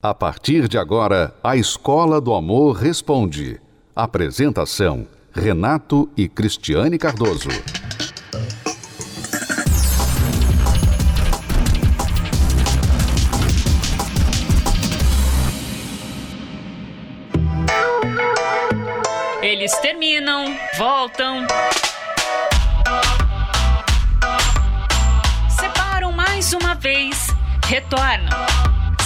A 0.00 0.14
partir 0.14 0.68
de 0.68 0.78
agora, 0.78 1.34
a 1.42 1.56
Escola 1.56 2.20
do 2.20 2.32
Amor 2.32 2.76
Responde. 2.76 3.60
Apresentação: 3.96 5.08
Renato 5.32 6.08
e 6.16 6.28
Cristiane 6.28 6.96
Cardoso. 6.96 7.48
Eles 19.42 19.76
terminam, 19.78 20.56
voltam. 20.78 21.44
Separam 25.48 26.12
mais 26.12 26.52
uma 26.52 26.76
vez, 26.76 27.34
retornam 27.66 28.47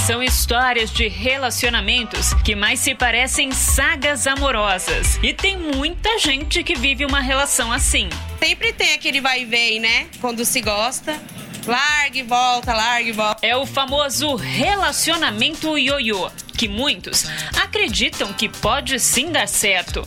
são 0.06 0.20
histórias 0.20 0.90
de 0.90 1.06
relacionamentos 1.06 2.34
que 2.44 2.56
mais 2.56 2.80
se 2.80 2.92
parecem 2.92 3.52
sagas 3.52 4.26
amorosas. 4.26 5.18
E 5.22 5.32
tem 5.32 5.56
muita 5.56 6.18
gente 6.18 6.64
que 6.64 6.74
vive 6.74 7.04
uma 7.04 7.20
relação 7.20 7.70
assim. 7.70 8.08
Sempre 8.40 8.72
tem 8.72 8.94
aquele 8.94 9.20
vai 9.20 9.42
e 9.42 9.44
vem, 9.44 9.78
né? 9.78 10.08
Quando 10.20 10.44
se 10.44 10.60
gosta. 10.60 11.16
Larga 11.64 12.18
e 12.18 12.22
volta, 12.22 12.74
larga 12.74 13.08
e 13.08 13.12
volta. 13.12 13.46
É 13.46 13.56
o 13.56 13.64
famoso 13.64 14.34
relacionamento 14.34 15.78
ioiô, 15.78 16.28
que 16.58 16.66
muitos 16.66 17.24
acreditam 17.62 18.32
que 18.32 18.48
pode 18.48 18.98
sim 18.98 19.30
dar 19.30 19.46
certo. 19.46 20.06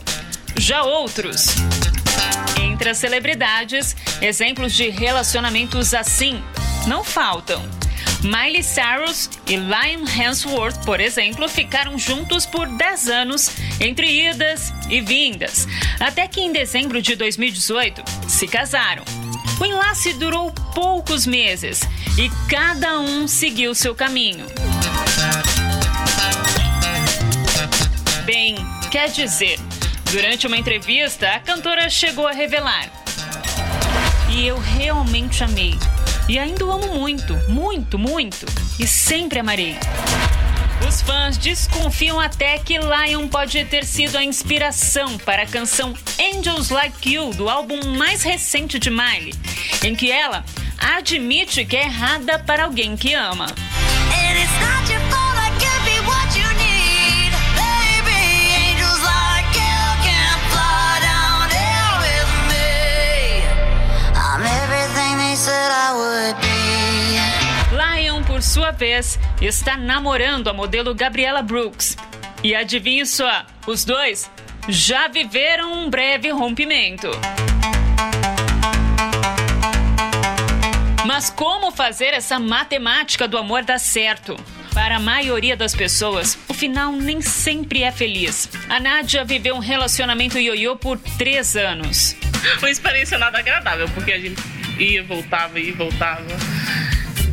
Já 0.58 0.82
outros. 0.82 1.46
Entre 2.62 2.90
as 2.90 2.98
celebridades, 2.98 3.96
exemplos 4.20 4.74
de 4.74 4.90
relacionamentos 4.90 5.94
assim 5.94 6.42
não 6.86 7.02
faltam. 7.02 7.85
Miley 8.22 8.62
Cyrus 8.62 9.30
e 9.46 9.56
Liam 9.56 10.04
Hemsworth, 10.06 10.84
por 10.84 11.00
exemplo, 11.00 11.48
ficaram 11.48 11.98
juntos 11.98 12.46
por 12.46 12.66
10 12.66 13.08
anos, 13.08 13.50
entre 13.80 14.30
idas 14.30 14.72
e 14.88 15.00
vindas, 15.00 15.66
até 16.00 16.26
que 16.26 16.40
em 16.40 16.52
dezembro 16.52 17.00
de 17.00 17.14
2018 17.14 18.02
se 18.28 18.48
casaram. 18.48 19.04
O 19.60 19.64
enlace 19.64 20.12
durou 20.14 20.52
poucos 20.74 21.26
meses 21.26 21.80
e 22.18 22.30
cada 22.48 22.98
um 22.98 23.26
seguiu 23.26 23.74
seu 23.74 23.94
caminho. 23.94 24.46
Bem, 28.24 28.56
quer 28.90 29.08
dizer, 29.08 29.58
durante 30.10 30.46
uma 30.46 30.56
entrevista, 30.56 31.28
a 31.28 31.40
cantora 31.40 31.88
chegou 31.88 32.26
a 32.26 32.32
revelar: 32.32 32.90
E 34.30 34.46
eu 34.46 34.58
realmente 34.58 35.42
amei 35.44 35.78
e 36.28 36.38
ainda 36.38 36.64
o 36.64 36.72
amo 36.72 36.94
muito, 36.94 37.34
muito, 37.48 37.98
muito. 37.98 38.46
E 38.78 38.86
sempre 38.86 39.38
amarei. 39.38 39.76
Os 40.86 41.00
fãs 41.02 41.36
desconfiam 41.38 42.20
até 42.20 42.58
que 42.58 42.78
Lion 42.78 43.28
pode 43.28 43.64
ter 43.64 43.84
sido 43.84 44.16
a 44.16 44.24
inspiração 44.24 45.16
para 45.18 45.42
a 45.42 45.46
canção 45.46 45.94
Angels 46.20 46.70
Like 46.70 47.12
You, 47.12 47.30
do 47.30 47.48
álbum 47.48 47.96
mais 47.96 48.22
recente 48.22 48.78
de 48.78 48.90
Miley, 48.90 49.34
em 49.84 49.94
que 49.94 50.10
ela 50.10 50.44
admite 50.78 51.64
que 51.64 51.76
é 51.76 51.84
errada 51.84 52.38
para 52.38 52.64
alguém 52.64 52.96
que 52.96 53.14
ama. 53.14 53.46
Sua 68.56 68.70
vez, 68.70 69.18
está 69.38 69.76
namorando 69.76 70.48
a 70.48 70.52
modelo 70.54 70.94
Gabriela 70.94 71.42
Brooks. 71.42 71.94
E 72.42 72.54
adivinhe 72.54 73.04
só, 73.04 73.44
os 73.66 73.84
dois 73.84 74.30
já 74.66 75.08
viveram 75.08 75.74
um 75.74 75.90
breve 75.90 76.30
rompimento. 76.30 77.10
Mas 81.04 81.28
como 81.28 81.70
fazer 81.70 82.14
essa 82.14 82.38
matemática 82.38 83.28
do 83.28 83.36
amor 83.36 83.62
dar 83.62 83.78
certo? 83.78 84.34
Para 84.72 84.96
a 84.96 85.00
maioria 85.00 85.54
das 85.54 85.74
pessoas, 85.74 86.38
o 86.48 86.54
final 86.54 86.92
nem 86.92 87.20
sempre 87.20 87.82
é 87.82 87.92
feliz. 87.92 88.48
A 88.70 88.80
Nádia 88.80 89.22
viveu 89.22 89.54
um 89.54 89.58
relacionamento 89.58 90.38
ioiô 90.38 90.76
por 90.76 90.98
três 91.18 91.56
anos. 91.56 92.16
Uma 92.60 92.70
experiência 92.70 93.18
nada 93.18 93.38
agradável, 93.38 93.86
porque 93.90 94.12
a 94.12 94.18
gente 94.18 94.40
ia, 94.78 95.02
voltava, 95.02 95.60
ia, 95.60 95.74
voltava. 95.74 96.55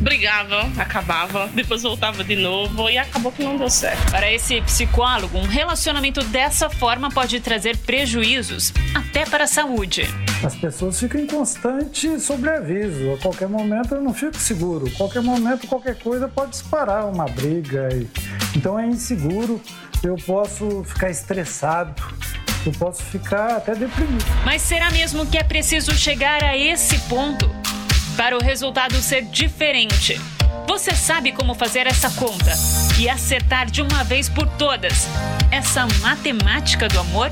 Brigava, 0.04 0.70
acabava, 0.76 1.48
depois 1.54 1.82
voltava 1.82 2.22
de 2.22 2.36
novo 2.36 2.90
e 2.90 2.98
acabou 2.98 3.32
que 3.32 3.42
não 3.42 3.56
deu 3.56 3.70
certo. 3.70 4.10
Para 4.10 4.30
esse 4.30 4.60
psicólogo, 4.60 5.38
um 5.38 5.46
relacionamento 5.46 6.22
dessa 6.24 6.68
forma 6.68 7.08
pode 7.10 7.40
trazer 7.40 7.78
prejuízos 7.78 8.70
até 8.94 9.24
para 9.24 9.44
a 9.44 9.46
saúde. 9.46 10.02
As 10.44 10.54
pessoas 10.54 11.00
ficam 11.00 11.22
em 11.22 11.26
constante 11.26 12.20
sobreaviso. 12.20 13.14
A 13.14 13.18
qualquer 13.18 13.48
momento 13.48 13.94
eu 13.94 14.02
não 14.02 14.12
fico 14.12 14.36
seguro. 14.36 14.86
A 14.88 14.90
qualquer 14.90 15.22
momento, 15.22 15.66
qualquer 15.66 15.98
coisa 15.98 16.28
pode 16.28 16.50
disparar 16.50 17.08
uma 17.08 17.24
briga. 17.24 17.88
Então 18.54 18.78
é 18.78 18.86
inseguro. 18.86 19.58
Eu 20.02 20.16
posso 20.16 20.84
ficar 20.84 21.08
estressado 21.08 21.94
eu 22.66 22.72
posso 22.72 23.02
ficar 23.02 23.56
até 23.56 23.74
deprimido. 23.74 24.24
Mas 24.42 24.62
será 24.62 24.90
mesmo 24.90 25.26
que 25.26 25.36
é 25.36 25.42
preciso 25.42 25.92
chegar 25.92 26.42
a 26.42 26.56
esse 26.56 26.98
ponto 27.00 27.46
para 28.16 28.36
o 28.36 28.42
resultado 28.42 29.00
ser 29.02 29.22
diferente? 29.24 30.20
Você 30.66 30.94
sabe 30.94 31.32
como 31.32 31.54
fazer 31.54 31.86
essa 31.86 32.10
conta 32.10 32.52
e 32.98 33.08
acertar 33.08 33.70
de 33.70 33.82
uma 33.82 34.04
vez 34.04 34.28
por 34.28 34.46
todas 34.46 35.06
essa 35.50 35.86
matemática 36.00 36.88
do 36.88 37.00
amor? 37.00 37.30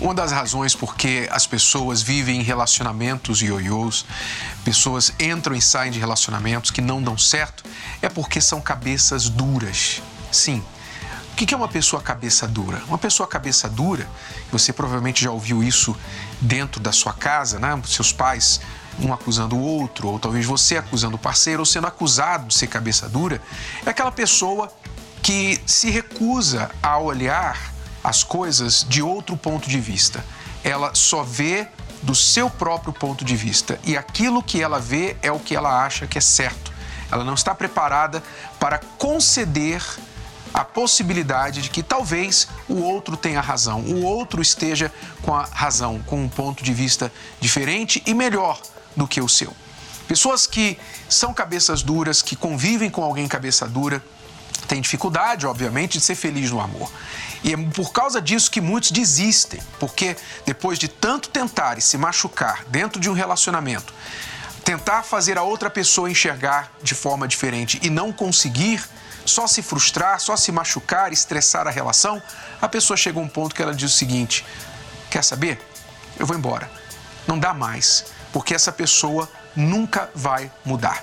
Uma 0.00 0.14
das 0.14 0.32
razões 0.32 0.74
por 0.74 0.96
que 0.96 1.26
as 1.30 1.46
pessoas 1.46 2.02
vivem 2.02 2.40
em 2.40 2.42
relacionamentos 2.42 3.40
ioiôs, 3.40 4.04
pessoas 4.64 5.12
entram 5.18 5.54
e 5.56 5.62
saem 5.62 5.90
de 5.90 5.98
relacionamentos 5.98 6.70
que 6.70 6.82
não 6.82 7.02
dão 7.02 7.16
certo, 7.16 7.64
é 8.02 8.08
porque 8.08 8.40
são 8.40 8.60
cabeças 8.60 9.30
duras. 9.30 10.02
Sim. 10.30 10.62
O 11.34 11.36
que 11.36 11.52
é 11.52 11.56
uma 11.56 11.66
pessoa 11.66 12.00
cabeça 12.00 12.46
dura? 12.46 12.80
Uma 12.86 12.96
pessoa 12.96 13.26
cabeça 13.26 13.68
dura, 13.68 14.08
você 14.52 14.72
provavelmente 14.72 15.24
já 15.24 15.32
ouviu 15.32 15.64
isso 15.64 15.96
dentro 16.40 16.80
da 16.80 16.92
sua 16.92 17.12
casa, 17.12 17.58
né? 17.58 17.76
Seus 17.88 18.12
pais 18.12 18.60
um 19.00 19.12
acusando 19.12 19.56
o 19.56 19.60
outro, 19.60 20.06
ou 20.06 20.20
talvez 20.20 20.46
você 20.46 20.76
acusando 20.76 21.16
o 21.16 21.18
parceiro, 21.18 21.58
ou 21.58 21.66
sendo 21.66 21.88
acusado 21.88 22.46
de 22.46 22.54
ser 22.54 22.68
cabeça 22.68 23.08
dura, 23.08 23.42
é 23.84 23.90
aquela 23.90 24.12
pessoa 24.12 24.72
que 25.24 25.60
se 25.66 25.90
recusa 25.90 26.70
a 26.80 26.98
olhar 26.98 27.74
as 28.04 28.22
coisas 28.22 28.86
de 28.88 29.02
outro 29.02 29.36
ponto 29.36 29.68
de 29.68 29.80
vista. 29.80 30.24
Ela 30.62 30.94
só 30.94 31.24
vê 31.24 31.66
do 32.00 32.14
seu 32.14 32.48
próprio 32.48 32.92
ponto 32.92 33.24
de 33.24 33.34
vista 33.34 33.80
e 33.82 33.96
aquilo 33.96 34.40
que 34.40 34.62
ela 34.62 34.78
vê 34.78 35.16
é 35.20 35.32
o 35.32 35.40
que 35.40 35.56
ela 35.56 35.84
acha 35.84 36.06
que 36.06 36.16
é 36.16 36.20
certo. 36.20 36.72
Ela 37.10 37.24
não 37.24 37.34
está 37.34 37.52
preparada 37.52 38.22
para 38.60 38.78
conceder 38.78 39.82
a 40.54 40.64
possibilidade 40.64 41.62
de 41.62 41.68
que 41.68 41.82
talvez 41.82 42.46
o 42.68 42.80
outro 42.80 43.16
tenha 43.16 43.40
razão, 43.40 43.80
o 43.80 44.04
outro 44.04 44.40
esteja 44.40 44.90
com 45.20 45.34
a 45.34 45.44
razão, 45.44 46.00
com 46.06 46.22
um 46.22 46.28
ponto 46.28 46.62
de 46.62 46.72
vista 46.72 47.12
diferente 47.40 48.00
e 48.06 48.14
melhor 48.14 48.62
do 48.96 49.08
que 49.08 49.20
o 49.20 49.28
seu. 49.28 49.52
Pessoas 50.06 50.46
que 50.46 50.78
são 51.08 51.34
cabeças 51.34 51.82
duras, 51.82 52.22
que 52.22 52.36
convivem 52.36 52.88
com 52.88 53.02
alguém 53.02 53.26
cabeça 53.26 53.66
dura, 53.66 54.00
têm 54.68 54.80
dificuldade, 54.80 55.46
obviamente, 55.46 55.98
de 55.98 56.04
ser 56.04 56.14
feliz 56.14 56.50
no 56.50 56.60
amor. 56.60 56.90
E 57.42 57.52
é 57.52 57.56
por 57.56 57.92
causa 57.92 58.22
disso 58.22 58.50
que 58.50 58.60
muitos 58.60 58.90
desistem, 58.90 59.60
porque 59.80 60.16
depois 60.46 60.78
de 60.78 60.88
tanto 60.88 61.28
tentar 61.28 61.78
e 61.78 61.82
se 61.82 61.98
machucar 61.98 62.64
dentro 62.68 63.00
de 63.00 63.10
um 63.10 63.12
relacionamento, 63.12 63.92
tentar 64.64 65.02
fazer 65.02 65.36
a 65.36 65.42
outra 65.42 65.68
pessoa 65.68 66.10
enxergar 66.10 66.72
de 66.82 66.94
forma 66.94 67.28
diferente 67.28 67.78
e 67.82 67.90
não 67.90 68.12
conseguir, 68.12 68.82
só 69.24 69.46
se 69.46 69.62
frustrar, 69.62 70.20
só 70.20 70.36
se 70.36 70.52
machucar, 70.52 71.12
estressar 71.12 71.66
a 71.66 71.70
relação, 71.70 72.22
a 72.60 72.68
pessoa 72.68 72.96
chega 72.96 73.18
a 73.18 73.22
um 73.22 73.28
ponto 73.28 73.54
que 73.54 73.62
ela 73.62 73.74
diz 73.74 73.92
o 73.92 73.96
seguinte: 73.96 74.44
quer 75.10 75.22
saber? 75.22 75.60
Eu 76.18 76.26
vou 76.26 76.36
embora. 76.36 76.70
Não 77.26 77.38
dá 77.38 77.54
mais, 77.54 78.06
porque 78.32 78.54
essa 78.54 78.70
pessoa 78.70 79.28
nunca 79.56 80.10
vai 80.14 80.50
mudar. 80.64 81.02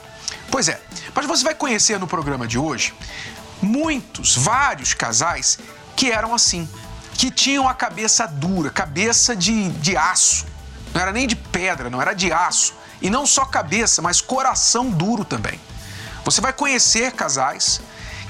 Pois 0.50 0.68
é, 0.68 0.80
mas 1.14 1.26
você 1.26 1.44
vai 1.44 1.56
conhecer 1.56 2.00
no 2.00 2.08
programa 2.08 2.48
de 2.48 2.58
hoje 2.58 2.94
muitos, 3.62 4.36
vários 4.36 4.94
casais 4.94 5.60
que 5.96 6.12
eram 6.12 6.34
assim, 6.34 6.68
que 7.14 7.30
tinham 7.30 7.68
a 7.68 7.74
cabeça 7.74 8.26
dura, 8.28 8.70
cabeça 8.70 9.36
de, 9.36 9.70
de 9.70 9.96
aço. 9.96 10.46
Não 10.94 11.02
era 11.02 11.12
nem 11.12 11.28
de 11.28 11.36
pedra, 11.36 11.90
não 11.90 12.02
era 12.02 12.14
de 12.14 12.32
aço. 12.32 12.74
E 13.02 13.10
não 13.10 13.26
só 13.26 13.46
cabeça, 13.46 14.02
mas 14.02 14.22
coração 14.22 14.90
duro 14.90 15.24
também. 15.24 15.60
Você 16.24 16.42
vai 16.42 16.54
conhecer 16.54 17.12
casais 17.14 17.82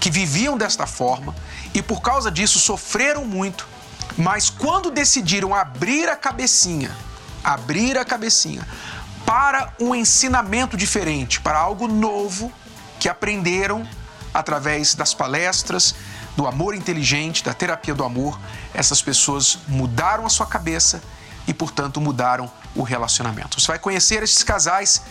que 0.01 0.09
viviam 0.09 0.57
desta 0.57 0.87
forma 0.87 1.33
e 1.75 1.81
por 1.81 2.01
causa 2.01 2.31
disso 2.31 2.57
sofreram 2.57 3.23
muito, 3.23 3.67
mas 4.17 4.49
quando 4.49 4.89
decidiram 4.89 5.53
abrir 5.53 6.09
a 6.09 6.15
cabecinha, 6.15 6.91
abrir 7.43 7.99
a 7.99 8.03
cabecinha 8.03 8.67
para 9.23 9.71
um 9.79 9.93
ensinamento 9.93 10.75
diferente, 10.75 11.39
para 11.39 11.59
algo 11.59 11.87
novo 11.87 12.51
que 12.99 13.07
aprenderam 13.07 13.87
através 14.33 14.95
das 14.95 15.13
palestras, 15.13 15.93
do 16.35 16.47
amor 16.47 16.73
inteligente, 16.73 17.43
da 17.43 17.53
terapia 17.53 17.93
do 17.93 18.03
amor. 18.03 18.39
Essas 18.73 19.03
pessoas 19.03 19.59
mudaram 19.67 20.25
a 20.25 20.29
sua 20.29 20.47
cabeça 20.47 21.01
e, 21.47 21.53
portanto, 21.53 22.01
mudaram 22.01 22.51
o 22.75 22.81
relacionamento. 22.81 23.61
Você 23.61 23.67
vai 23.67 23.79
conhecer 23.79 24.23
esses 24.23 24.43
casais 24.43 25.03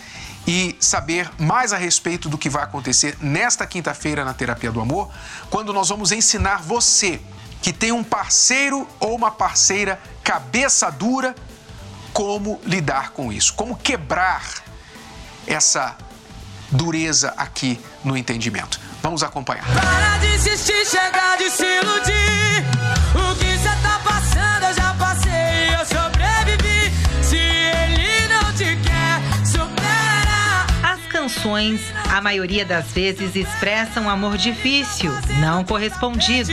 e 0.46 0.76
saber 0.80 1.30
mais 1.38 1.72
a 1.72 1.76
respeito 1.76 2.28
do 2.28 2.38
que 2.38 2.48
vai 2.48 2.62
acontecer 2.62 3.16
nesta 3.20 3.66
quinta-feira 3.66 4.24
na 4.24 4.34
Terapia 4.34 4.72
do 4.72 4.80
Amor, 4.80 5.10
quando 5.48 5.72
nós 5.72 5.88
vamos 5.88 6.12
ensinar 6.12 6.62
você 6.62 7.20
que 7.62 7.72
tem 7.72 7.92
um 7.92 8.02
parceiro 8.02 8.88
ou 8.98 9.14
uma 9.14 9.30
parceira 9.30 10.00
cabeça 10.24 10.90
dura 10.90 11.34
como 12.12 12.60
lidar 12.64 13.10
com 13.10 13.32
isso, 13.32 13.54
como 13.54 13.76
quebrar 13.76 14.42
essa 15.46 15.96
dureza 16.70 17.34
aqui 17.36 17.80
no 18.04 18.16
entendimento. 18.16 18.80
Vamos 19.02 19.22
acompanhar. 19.22 19.64
Para 19.66 20.18
desistir, 20.18 20.86
chega 20.86 21.36
de 21.36 21.50
canções, 31.40 31.80
a 32.10 32.20
maioria 32.20 32.64
das 32.66 32.92
vezes, 32.92 33.34
expressam 33.34 34.10
amor 34.10 34.36
difícil, 34.36 35.10
não 35.40 35.64
correspondido. 35.64 36.52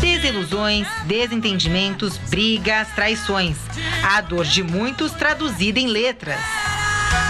Desilusões, 0.00 0.86
desentendimentos, 1.06 2.18
brigas, 2.28 2.88
traições. 2.94 3.56
A 4.02 4.20
dor 4.20 4.44
de 4.44 4.62
muitos 4.62 5.12
traduzida 5.12 5.80
em 5.80 5.86
letras. 5.86 6.40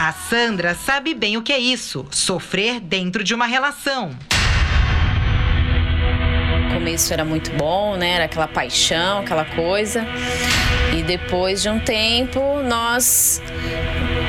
A 0.01 0.13
Sandra 0.29 0.75
sabe 0.75 1.15
bem 1.15 1.37
o 1.37 1.43
que 1.43 1.53
é 1.53 1.59
isso: 1.59 2.05
sofrer 2.11 2.81
dentro 2.81 3.23
de 3.23 3.33
uma 3.33 3.47
relação. 3.47 4.11
O 6.69 6.75
começo 6.75 7.13
era 7.13 7.25
muito 7.25 7.53
bom, 7.53 7.97
né? 7.97 8.11
Era 8.11 8.25
aquela 8.25 8.49
paixão, 8.49 9.21
aquela 9.21 9.45
coisa. 9.45 10.05
Depois 11.07 11.61
de 11.61 11.69
um 11.69 11.79
tempo, 11.79 12.63
nós 12.63 13.43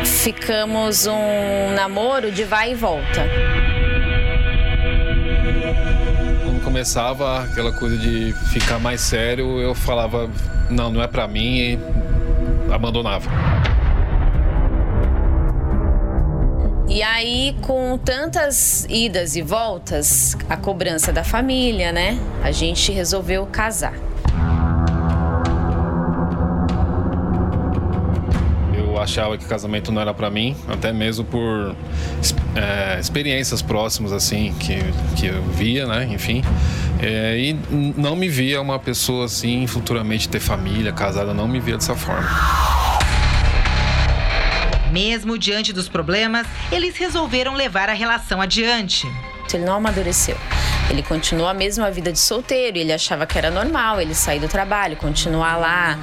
ficamos 0.04 1.08
um 1.08 1.74
namoro 1.74 2.32
de 2.32 2.44
vai 2.44 2.72
e 2.72 2.76
volta. 2.76 3.26
Quando 6.44 6.64
começava 6.64 7.44
aquela 7.44 7.72
coisa 7.72 7.98
de 7.98 8.34
ficar 8.52 8.78
mais 8.80 9.00
sério, 9.00 9.60
eu 9.60 9.74
falava, 9.74 10.30
não, 10.70 10.92
não 10.92 11.02
é 11.02 11.08
para 11.08 11.28
mim 11.28 11.58
e 11.58 11.80
abandonava. 12.72 13.30
E 16.90 17.02
aí, 17.02 17.56
com 17.62 17.98
tantas 17.98 18.86
idas 18.90 19.36
e 19.36 19.42
voltas, 19.42 20.38
a 20.50 20.56
cobrança 20.56 21.12
da 21.12 21.24
família, 21.24 21.92
né? 21.92 22.18
A 22.44 22.52
gente 22.52 22.92
resolveu 22.92 23.46
casar. 23.46 24.05
Achava 29.06 29.38
que 29.38 29.46
casamento 29.46 29.92
não 29.92 30.02
era 30.02 30.14
para 30.14 30.30
mim, 30.30 30.56
até 30.68 30.92
mesmo 30.92 31.24
por 31.24 31.76
é, 32.56 33.00
experiências 33.00 33.62
próximas 33.62 34.12
assim 34.12 34.54
que, 34.60 34.78
que 35.16 35.28
eu 35.28 35.42
via, 35.44 35.86
né? 35.88 36.08
Enfim, 36.12 36.44
é, 37.02 37.38
e 37.38 37.54
não 37.96 38.16
me 38.16 38.28
via 38.28 38.60
uma 38.60 38.78
pessoa 38.78 39.26
assim 39.26 39.66
futuramente 39.68 40.28
ter 40.28 40.40
família, 40.40 40.92
casada, 40.92 41.34
não 41.34 41.48
me 41.48 41.60
via 41.60 41.78
dessa 41.78 41.96
forma. 41.96 42.28
Mesmo 44.92 45.38
diante 45.38 45.72
dos 45.72 45.88
problemas, 45.88 46.48
eles 46.72 46.96
resolveram 46.98 47.54
levar 47.54 47.90
a 47.90 47.94
relação 47.94 48.42
adiante. 48.42 49.08
Ele 49.54 49.64
não 49.64 49.76
amadureceu. 49.76 50.38
Ele 50.90 51.02
continuou 51.02 51.48
a 51.48 51.54
mesma 51.54 51.90
vida 51.90 52.12
de 52.12 52.20
solteiro, 52.20 52.78
ele 52.78 52.92
achava 52.92 53.26
que 53.26 53.38
era 53.38 53.50
normal 53.50 54.02
ele 54.02 54.14
sair 54.14 54.40
do 54.40 54.50
trabalho, 54.50 54.98
continuar 54.98 55.56
lá 55.56 55.98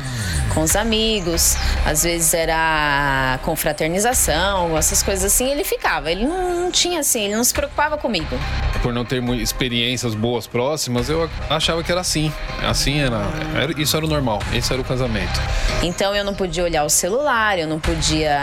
com 0.55 0.63
os 0.63 0.77
amigos, 0.77 1.57
às 1.85 2.03
vezes 2.03 2.35
era 2.35 3.39
confraternização, 3.43 4.77
essas 4.77 5.03
coisas 5.03 5.25
assim, 5.25 5.51
ele 5.51 5.65
ficava. 5.65 6.11
Ele 6.11 6.27
não, 6.27 6.65
não 6.65 6.71
tinha 6.71 7.01
assim, 7.01 7.25
ele 7.25 7.37
não 7.37 7.45
se 7.45 7.53
preocupava 7.53 7.97
comigo. 7.97 8.39
Por 8.83 8.93
não 8.93 9.05
ter 9.05 9.23
experiências 9.35 10.15
boas 10.15 10.47
próximas, 10.47 11.09
eu 11.09 11.29
achava 11.49 11.83
que 11.83 11.91
era 11.91 12.01
assim. 12.01 12.33
Assim 12.63 13.01
era, 13.01 13.23
era 13.55 13.81
isso 13.81 13.97
era 13.97 14.05
o 14.05 14.09
normal, 14.09 14.41
esse 14.53 14.73
era 14.73 14.81
o 14.81 14.85
casamento. 14.85 15.41
Então 15.83 16.15
eu 16.15 16.25
não 16.25 16.35
podia 16.35 16.65
olhar 16.65 16.85
o 16.85 16.91
celular, 16.91 17.59
eu 17.59 17.67
não 17.67 17.81
podia 17.81 18.39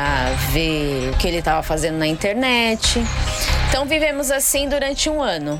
ver 0.51 1.11
o 1.13 1.17
que 1.17 1.27
ele 1.27 1.37
estava 1.37 1.61
fazendo 1.63 1.97
na 1.97 2.07
internet. 2.07 3.03
Então 3.69 3.85
vivemos 3.85 4.31
assim 4.31 4.67
durante 4.67 5.09
um 5.09 5.21
ano 5.21 5.59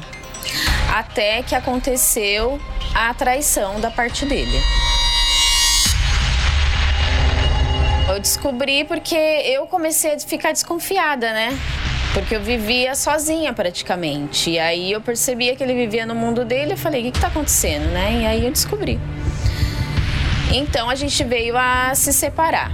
até 0.93 1.43
que 1.43 1.53
aconteceu 1.53 2.59
a 2.95 3.13
traição 3.13 3.79
da 3.79 3.91
parte 3.91 4.25
dele. 4.25 4.59
Eu 8.19 8.21
descobri 8.21 8.83
porque 8.83 9.15
eu 9.15 9.65
comecei 9.65 10.13
a 10.13 10.19
ficar 10.19 10.51
desconfiada, 10.51 11.31
né? 11.31 11.57
Porque 12.13 12.35
eu 12.35 12.41
vivia 12.41 12.93
sozinha 12.93 13.53
praticamente. 13.53 14.49
E 14.49 14.59
aí 14.59 14.91
eu 14.91 14.99
percebia 14.99 15.55
que 15.55 15.63
ele 15.63 15.73
vivia 15.73 16.05
no 16.05 16.13
mundo 16.13 16.43
dele. 16.43 16.73
Eu 16.73 16.77
falei, 16.77 16.99
o 16.99 17.11
que, 17.13 17.17
está 17.17 17.29
acontecendo, 17.29 17.85
né? 17.93 18.23
E 18.23 18.25
aí 18.25 18.45
eu 18.45 18.51
descobri. 18.51 18.99
Então 20.53 20.89
a 20.89 20.95
gente 20.95 21.23
veio 21.23 21.55
a 21.57 21.95
se 21.95 22.11
separar. 22.11 22.73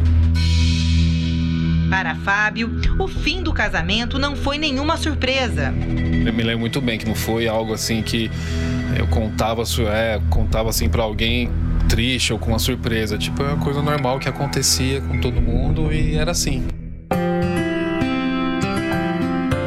Para 1.91 2.15
Fábio, 2.15 2.81
o 2.99 3.07
fim 3.07 3.43
do 3.43 3.53
casamento 3.53 4.17
não 4.17 4.35
foi 4.35 4.57
nenhuma 4.57 4.97
surpresa. 4.97 5.71
Eu 6.25 6.33
me 6.33 6.41
lembro 6.41 6.61
muito 6.61 6.81
bem 6.81 6.97
que 6.97 7.05
não 7.05 7.13
foi 7.13 7.47
algo 7.47 7.71
assim 7.71 8.01
que 8.01 8.31
eu 8.97 9.05
contava, 9.09 9.61
é, 9.93 10.19
contava 10.27 10.71
assim 10.71 10.89
para 10.89 11.03
alguém 11.03 11.51
triste 11.87 12.33
ou 12.33 12.39
com 12.39 12.51
uma 12.51 12.59
surpresa. 12.59 13.17
Tipo, 13.17 13.43
é 13.43 13.53
uma 13.53 13.63
coisa 13.63 13.81
normal 13.81 14.19
que 14.19 14.27
acontecia 14.27 15.01
com 15.01 15.19
todo 15.19 15.41
mundo 15.41 15.91
e 15.91 16.15
era 16.15 16.31
assim. 16.31 16.65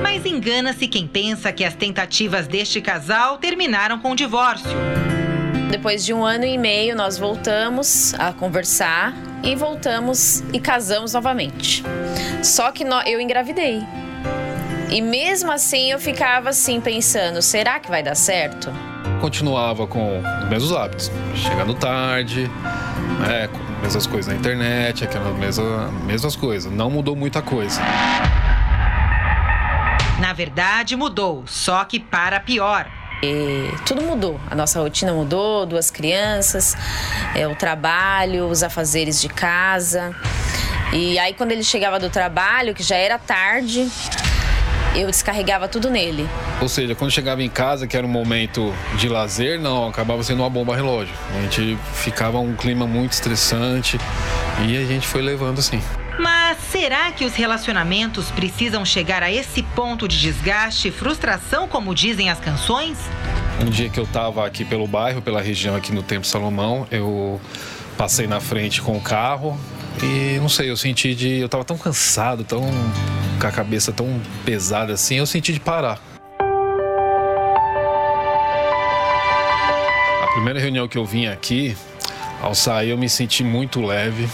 Mas 0.03 0.25
engana-se 0.27 0.87
quem 0.89 1.07
pensa 1.07 1.53
que 1.53 1.65
as 1.65 1.75
tentativas 1.75 2.47
deste 2.47 2.81
casal 2.81 3.39
terminaram 3.39 3.99
com 3.99 4.13
o 4.13 4.17
divórcio. 4.17 4.71
Depois 5.71 6.05
de 6.05 6.15
um 6.15 6.25
ano 6.25 6.45
e 6.45 6.57
meio, 6.57 6.97
nós 6.97 7.19
voltamos 7.19 8.15
a 8.15 8.33
conversar 8.33 9.15
e 9.43 9.55
voltamos 9.55 10.43
e 10.53 10.59
casamos 10.59 11.13
novamente. 11.13 11.83
Só 12.43 12.73
que 12.73 12.85
eu 13.07 13.21
engravidei. 13.21 13.81
E 14.91 15.03
mesmo 15.03 15.53
assim 15.53 15.93
eu 15.93 15.99
ficava 15.99 16.49
assim 16.49 16.81
pensando, 16.81 17.43
será 17.43 17.79
que 17.79 17.91
vai 17.91 18.03
dar 18.03 18.15
certo? 18.15 18.73
Continuava 19.21 19.87
com 19.87 20.21
os 20.21 20.49
mesmos 20.49 20.73
hábitos, 20.73 21.11
chegando 21.35 21.75
tarde, 21.75 22.49
né, 23.21 23.49
mesmas 23.83 24.07
coisas 24.07 24.33
na 24.33 24.39
internet, 24.39 25.05
aquelas 25.05 25.37
mesmas, 25.37 25.93
mesmas 26.05 26.37
coisas. 26.37 26.73
Não 26.73 26.89
mudou 26.89 27.17
muita 27.17 27.43
coisa. 27.43 27.81
Na 30.21 30.33
verdade, 30.33 30.97
mudou, 30.97 31.45
só 31.47 31.85
que 31.85 31.99
para 31.99 32.39
pior. 32.41 32.87
E 33.23 33.73
tudo 33.85 34.03
mudou. 34.03 34.41
A 34.49 34.55
nossa 34.55 34.81
rotina 34.81 35.13
mudou, 35.13 35.67
duas 35.67 35.91
crianças, 35.91 36.77
é, 37.35 37.47
o 37.49 37.57
trabalho, 37.57 38.47
os 38.47 38.63
afazeres 38.63 39.21
de 39.21 39.29
casa. 39.29 40.15
E 40.93 41.19
aí 41.19 41.35
quando 41.35 41.53
ele 41.53 41.65
chegava 41.65 41.99
do 41.99 42.09
trabalho, 42.09 42.75
que 42.75 42.83
já 42.83 42.97
era 42.97 43.19
tarde, 43.19 43.89
eu 44.95 45.11
descarregava 45.11 45.69
tudo 45.69 45.91
nele. 45.91 46.29
Ou 46.61 46.69
seja, 46.69 46.95
quando 46.95 47.11
chegava 47.11 47.43
em 47.43 47.49
casa, 47.49 47.87
que 47.87 47.97
era 47.97 48.07
um 48.07 48.11
momento 48.11 48.75
de 48.97 49.09
lazer, 49.09 49.61
não, 49.61 49.89
acabava 49.89 50.23
sendo 50.23 50.43
uma 50.43 50.51
bomba 50.51 50.75
relógio. 50.75 51.15
A 51.37 51.43
gente 51.43 51.79
ficava 51.95 52.39
um 52.39 52.55
clima 52.55 52.87
muito 52.87 53.13
estressante 53.13 53.99
e 54.67 54.77
a 54.77 54.85
gente 54.85 55.07
foi 55.07 55.23
levando 55.23 55.59
assim. 55.59 55.81
Mas 56.19 56.59
será 56.71 57.13
que 57.13 57.25
os 57.25 57.35
relacionamentos 57.35 58.31
precisam 58.31 58.85
chegar 58.85 59.23
a 59.23 59.31
esse 59.31 59.63
ponto 59.63 60.09
de 60.09 60.19
desgaste 60.21 60.89
e 60.89 60.91
frustração, 60.91 61.69
como 61.69 61.95
dizem 61.95 62.29
as 62.29 62.41
canções? 62.41 62.99
Um 63.61 63.71
dia 63.71 63.89
que 63.89 64.01
eu 64.01 64.05
estava 64.05 64.45
aqui 64.45 64.65
pelo 64.65 64.87
bairro, 64.87 65.23
pela 65.23 65.41
região 65.41 65.77
aqui 65.77 65.93
no 65.93 66.03
Tempo 66.03 66.27
Salomão, 66.27 66.87
eu 66.91 67.41
passei 67.97 68.27
na 68.27 68.41
frente 68.41 68.83
com 68.83 68.97
o 68.97 69.01
carro 69.01 69.59
e 70.03 70.39
não 70.41 70.49
sei, 70.49 70.71
eu 70.71 70.77
senti 70.77 71.15
de. 71.15 71.39
Eu 71.39 71.47
estava 71.47 71.65
tão 71.65 71.77
cansado, 71.77 72.45
tão. 72.45 72.63
Com 73.39 73.47
a 73.47 73.53
cabeça 73.53 73.93
tão 73.93 74.21
pesada 74.45 74.93
assim, 74.93 75.17
eu 75.17 75.27
senti 75.27 75.53
de 75.53 75.61
parar. 75.61 76.01
A 80.23 80.27
primeira 80.33 80.59
reunião 80.61 80.89
que 80.89 80.99
eu 80.99 81.05
vim 81.05 81.27
aqui, 81.27 81.77
ao 82.43 82.55
sair 82.55 82.91
eu 82.91 82.99
me 82.99 83.09
senti 83.09 83.43
muito 83.43 83.81
leve, 83.81 84.29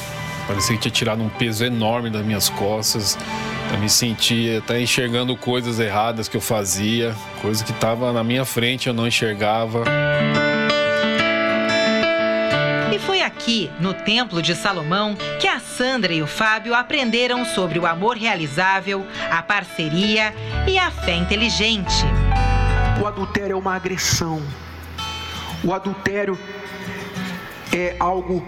Parecia 0.46 0.76
que 0.76 0.82
tinha 0.82 0.92
tirado 0.92 1.22
um 1.22 1.28
peso 1.28 1.64
enorme 1.64 2.10
das 2.10 2.24
minhas 2.24 2.48
costas. 2.50 3.18
Eu 3.72 3.78
me 3.78 3.88
sentia 3.88 4.58
até 4.58 4.80
enxergando 4.80 5.34
coisas 5.36 5.80
erradas 5.80 6.28
que 6.28 6.36
eu 6.36 6.40
fazia, 6.40 7.14
coisas 7.40 7.62
que 7.62 7.72
estavam 7.72 8.12
na 8.12 8.22
minha 8.22 8.44
frente 8.44 8.86
eu 8.86 8.94
não 8.94 9.06
enxergava. 9.06 9.84
Aqui, 13.54 13.70
no 13.78 13.94
Templo 13.94 14.42
de 14.42 14.54
Salomão, 14.54 15.16
que 15.40 15.46
a 15.46 15.60
Sandra 15.60 16.12
e 16.12 16.20
o 16.20 16.26
Fábio 16.26 16.74
aprenderam 16.74 17.44
sobre 17.44 17.78
o 17.78 17.86
amor 17.86 18.16
realizável, 18.16 19.06
a 19.30 19.40
parceria 19.42 20.34
e 20.66 20.76
a 20.76 20.90
fé 20.90 21.14
inteligente. 21.14 22.04
O 23.00 23.06
adultério 23.06 23.52
é 23.52 23.56
uma 23.56 23.76
agressão. 23.76 24.42
O 25.62 25.72
adultério 25.72 26.36
é 27.72 27.94
algo 28.00 28.44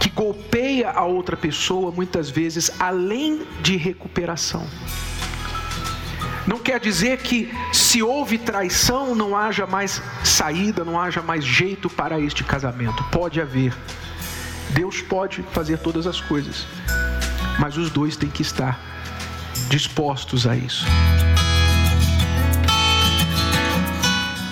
que 0.00 0.08
golpeia 0.08 0.90
a 0.90 1.04
outra 1.04 1.36
pessoa, 1.36 1.92
muitas 1.92 2.28
vezes, 2.28 2.72
além 2.80 3.46
de 3.62 3.76
recuperação. 3.76 4.66
Não 6.48 6.58
quer 6.58 6.80
dizer 6.80 7.18
que 7.18 7.52
se 7.72 8.02
houve 8.02 8.38
traição 8.38 9.14
não 9.14 9.36
haja 9.36 9.66
mais 9.66 10.02
saída, 10.24 10.84
não 10.84 10.98
haja 10.98 11.22
mais 11.22 11.44
jeito 11.44 11.88
para 11.88 12.18
este 12.18 12.42
casamento. 12.42 13.04
Pode 13.04 13.40
haver. 13.40 13.72
Deus 14.70 15.00
pode 15.00 15.42
fazer 15.52 15.78
todas 15.78 16.06
as 16.06 16.20
coisas. 16.20 16.66
Mas 17.58 17.76
os 17.76 17.90
dois 17.90 18.16
têm 18.16 18.30
que 18.30 18.42
estar 18.42 18.80
dispostos 19.68 20.46
a 20.46 20.56
isso. 20.56 20.86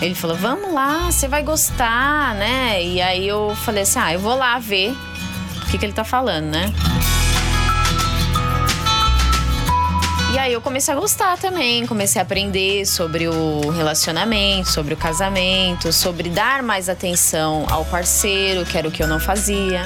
Ele 0.00 0.14
falou: 0.14 0.36
"Vamos 0.36 0.72
lá, 0.72 1.10
você 1.10 1.28
vai 1.28 1.42
gostar, 1.42 2.34
né?" 2.34 2.82
E 2.82 3.00
aí 3.00 3.26
eu 3.26 3.54
falei 3.64 3.82
assim: 3.82 3.98
"Ah, 3.98 4.12
eu 4.12 4.20
vou 4.20 4.36
lá 4.36 4.58
ver 4.58 4.92
o 5.62 5.66
que, 5.70 5.78
que 5.78 5.84
ele 5.84 5.92
tá 5.92 6.04
falando, 6.04 6.46
né?" 6.46 6.72
E 10.36 10.38
aí 10.38 10.52
eu 10.52 10.60
comecei 10.60 10.92
a 10.92 10.96
gostar 10.98 11.38
também, 11.38 11.86
comecei 11.86 12.20
a 12.20 12.22
aprender 12.22 12.84
sobre 12.84 13.26
o 13.26 13.70
relacionamento, 13.70 14.68
sobre 14.68 14.92
o 14.92 14.96
casamento, 14.96 15.90
sobre 15.94 16.28
dar 16.28 16.62
mais 16.62 16.90
atenção 16.90 17.64
ao 17.70 17.86
parceiro, 17.86 18.62
que 18.66 18.76
era 18.76 18.86
o 18.86 18.90
que 18.90 19.02
eu 19.02 19.06
não 19.06 19.18
fazia. 19.18 19.82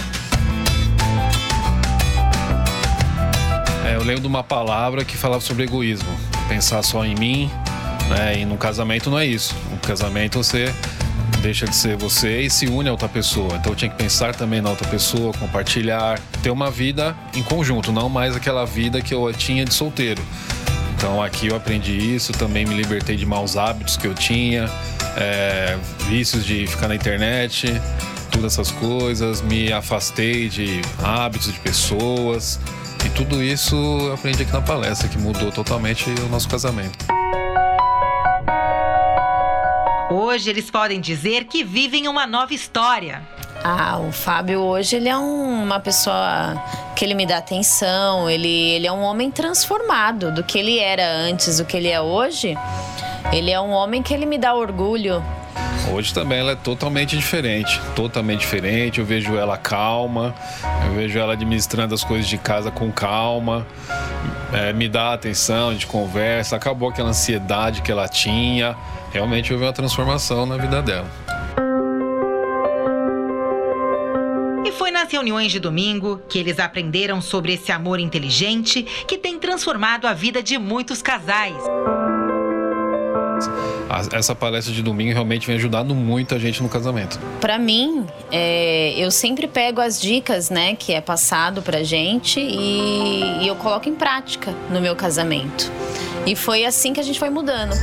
É, 3.87 3.95
eu 3.95 4.03
lembro 4.03 4.23
de 4.23 4.27
uma 4.27 4.43
palavra 4.43 5.05
que 5.05 5.17
falava 5.17 5.41
sobre 5.41 5.63
egoísmo, 5.63 6.11
pensar 6.49 6.83
só 6.83 7.05
em 7.05 7.15
mim, 7.15 7.49
né? 8.09 8.41
E 8.41 8.45
no 8.45 8.57
casamento 8.57 9.09
não 9.09 9.21
é 9.21 9.27
isso. 9.27 9.55
No 9.71 9.77
casamento 9.77 10.39
você 10.43 10.75
deixa 11.41 11.67
de 11.67 11.75
ser 11.75 11.97
você 11.97 12.43
e 12.43 12.51
se 12.51 12.67
une 12.67 12.89
a 12.89 12.93
outra 12.93 13.09
pessoa. 13.09 13.57
Então 13.57 13.73
eu 13.73 13.77
tinha 13.77 13.91
que 13.91 13.97
pensar 13.97 14.35
também 14.35 14.61
na 14.61 14.71
outra 14.71 14.89
pessoa, 14.89 15.33
compartilhar, 15.35 16.19
ter 16.43 16.51
uma 16.51 16.71
vida 16.71 17.17
em 17.35 17.43
conjunto, 17.43 17.91
não 17.91 18.09
mais 18.09 18.37
aquela 18.37 18.65
vida 18.65 19.01
que 19.01 19.13
eu 19.13 19.33
tinha 19.33 19.65
de 19.65 19.75
solteiro. 19.75 20.23
Então 20.97 21.23
aqui 21.23 21.47
eu 21.47 21.57
aprendi 21.57 21.93
isso, 21.93 22.33
também 22.33 22.67
me 22.67 22.75
libertei 22.75 23.17
de 23.17 23.25
maus 23.25 23.57
hábitos 23.57 23.97
que 23.97 24.07
eu 24.07 24.15
tinha, 24.15 24.71
é, 25.17 25.79
vícios 26.09 26.45
de 26.45 26.67
ficar 26.67 26.89
na 26.89 26.95
internet, 26.95 27.73
todas 28.31 28.53
essas 28.53 28.71
coisas, 28.71 29.41
me 29.41 29.73
afastei 29.73 30.49
de 30.49 30.83
hábitos 31.03 31.53
de 31.53 31.59
pessoas 31.61 32.61
e 33.05 33.09
tudo 33.11 33.43
isso 33.43 33.75
eu 33.75 34.13
aprendi 34.13 34.43
aqui 34.43 34.53
na 34.53 34.61
palestra 34.61 35.09
que 35.09 35.17
mudou 35.17 35.51
totalmente 35.51 36.11
o 36.11 36.29
nosso 36.29 36.49
casamento. 36.49 37.20
Hoje 40.11 40.51
eles 40.51 40.69
podem 40.69 41.01
dizer 41.01 41.45
que 41.45 41.63
vivem 41.63 42.09
uma 42.09 42.27
nova 42.27 42.53
história. 42.53 43.23
Ah, 43.63 43.97
o 44.01 44.11
Fábio 44.11 44.59
hoje 44.59 44.97
ele 44.97 45.09
é 45.09 45.17
um, 45.17 45.63
uma 45.63 45.79
pessoa 45.79 46.61
que 46.97 47.05
ele 47.05 47.15
me 47.15 47.25
dá 47.25 47.37
atenção, 47.37 48.29
ele, 48.29 48.49
ele 48.49 48.89
é 48.89 48.93
um 48.93 49.03
homem 49.03 49.31
transformado 49.31 50.35
do 50.35 50.43
que 50.43 50.59
ele 50.59 50.81
era 50.81 51.09
antes, 51.09 51.59
do 51.59 51.65
que 51.65 51.77
ele 51.77 51.87
é 51.87 52.01
hoje. 52.01 52.57
Ele 53.33 53.53
é 53.53 53.61
um 53.61 53.71
homem 53.71 54.03
que 54.03 54.13
ele 54.13 54.27
me 54.27 54.37
dá 54.37 54.53
orgulho. 54.53 55.25
Hoje 55.89 56.15
também 56.15 56.39
ela 56.39 56.53
é 56.53 56.57
totalmente 56.57 57.17
diferente, 57.17 57.81
totalmente 57.97 58.41
diferente. 58.41 59.01
Eu 59.01 59.05
vejo 59.07 59.37
ela 59.37 59.57
calma, 59.57 60.35
eu 60.87 60.95
vejo 60.95 61.19
ela 61.19 61.33
administrando 61.33 61.95
as 61.95 62.05
coisas 62.05 62.29
de 62.29 62.39
casa 62.39 62.71
com 62.71 62.91
calma, 62.93 63.67
é, 64.53 64.73
me 64.73 64.89
dá 64.89 65.13
atenção, 65.13 65.75
de 65.75 65.87
conversa. 65.87 66.57
Acabou 66.57 66.89
aquela 66.89 67.11
ansiedade 67.11 67.83
que 67.83 67.91
ela 67.91 68.09
tinha. 68.09 68.77
Realmente 69.13 69.53
houve 69.53 69.65
uma 69.65 69.73
transformação 69.73 70.47
na 70.47 70.57
vida 70.57 70.83
dela. 70.83 71.09
E 74.65 74.73
foi 74.73 74.91
nas 74.91 75.11
reuniões 75.11 75.51
de 75.51 75.59
domingo 75.59 76.21
que 76.29 76.39
eles 76.39 76.61
aprenderam 76.61 77.21
sobre 77.21 77.55
esse 77.55 77.73
amor 77.73 77.99
inteligente 77.99 78.85
que 79.09 79.19
tem 79.19 79.39
transformado 79.39 80.07
a 80.07 80.13
vida 80.13 80.43
de 80.43 80.59
muitos 80.59 81.03
casais. 81.03 81.57
Essa 84.13 84.35
palestra 84.35 84.73
de 84.73 84.83
domingo 84.83 85.13
realmente 85.13 85.47
vem 85.47 85.57
ajudando 85.57 85.95
muito 85.95 86.35
a 86.35 86.39
gente 86.39 86.63
no 86.63 86.69
casamento. 86.69 87.19
Para 87.41 87.59
mim, 87.59 88.07
é, 88.31 88.95
eu 88.97 89.11
sempre 89.11 89.47
pego 89.47 89.81
as 89.81 90.01
dicas, 90.01 90.51
né, 90.51 90.75
que 90.75 90.93
é 90.93 91.01
passado 91.01 91.63
pra 91.63 91.83
gente 91.83 92.41
e, 92.41 93.43
e 93.43 93.47
eu 93.47 93.57
coloco 93.57 93.89
em 93.89 93.95
prática 93.95 94.55
no 94.71 94.81
meu 94.81 94.97
casamento. 94.97 95.71
E 96.27 96.37
foi 96.37 96.65
assim 96.65 96.93
que 96.93 97.01
a 97.01 97.03
gente 97.03 97.19
foi 97.19 97.31
mudando. 97.31 97.75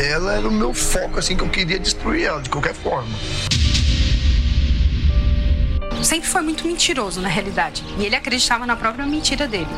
ela 0.00 0.34
era 0.34 0.48
o 0.48 0.50
meu 0.50 0.72
foco, 0.72 1.18
assim, 1.18 1.36
que 1.36 1.42
eu 1.42 1.48
queria 1.48 1.78
destruir 1.78 2.24
ela 2.24 2.40
de 2.40 2.48
qualquer 2.48 2.74
forma. 2.74 3.16
Sempre 6.02 6.28
foi 6.28 6.42
muito 6.42 6.66
mentiroso, 6.66 7.20
na 7.20 7.28
realidade. 7.28 7.84
E 7.98 8.06
ele 8.06 8.16
acreditava 8.16 8.66
na 8.66 8.76
própria 8.76 9.04
mentira 9.04 9.46
dele. 9.46 9.68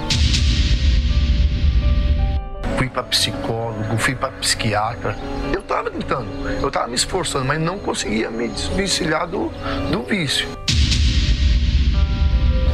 Fui 2.81 2.89
para 2.89 3.03
psicólogo, 3.03 3.99
fui 3.99 4.15
para 4.15 4.31
psiquiatra. 4.31 5.15
Eu 5.53 5.61
tava 5.61 5.91
tentando, 5.91 6.27
eu 6.63 6.71
tava 6.71 6.89
me 6.89 6.95
esforçando, 6.95 7.45
mas 7.45 7.61
não 7.61 7.79
conseguia 7.79 8.31
me 8.31 8.49
desvencilhar 8.49 9.27
do, 9.27 9.51
do 9.93 10.03
vício. 10.03 10.49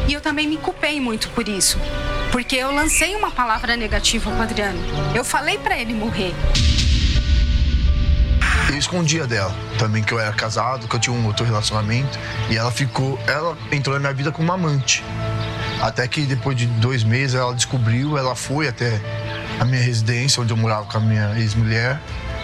E 0.06 0.12
eu 0.12 0.20
também 0.20 0.46
me 0.46 0.58
culpei 0.58 1.00
muito 1.00 1.28
por 1.30 1.48
isso. 1.48 1.76
Porque 2.30 2.54
eu 2.54 2.70
lancei 2.70 3.16
uma 3.16 3.32
palavra 3.32 3.76
negativa 3.76 4.30
pro 4.30 4.42
Adriano. 4.42 4.78
Eu 5.12 5.25
falei 5.25 5.58
para 5.58 5.76
ele 5.76 5.92
morrer. 5.92 6.32
Eu 8.70 8.78
escondia 8.78 9.26
dela 9.26 9.52
também 9.76 10.04
que 10.04 10.14
eu 10.14 10.20
era 10.20 10.32
casado, 10.32 10.86
que 10.86 10.94
eu 10.94 11.00
tinha 11.00 11.16
um 11.16 11.26
outro 11.26 11.44
relacionamento. 11.44 12.16
E 12.48 12.56
ela 12.56 12.70
ficou, 12.70 13.18
ela 13.26 13.58
entrou 13.72 13.96
na 13.96 14.00
minha 14.02 14.14
vida 14.14 14.30
como 14.30 14.52
amante. 14.52 15.02
Até 15.82 16.06
que 16.06 16.20
depois 16.22 16.56
de 16.56 16.66
dois 16.66 17.02
meses 17.02 17.34
ela 17.34 17.52
descobriu, 17.52 18.16
ela 18.16 18.36
foi 18.36 18.68
até 18.68 19.00
a 19.58 19.64
minha 19.64 19.82
residência, 19.82 20.42
onde 20.42 20.52
eu 20.52 20.56
morava 20.56 20.86
com 20.86 20.98
a 20.98 21.00
minha 21.00 21.38
ex-mulher, 21.38 22.00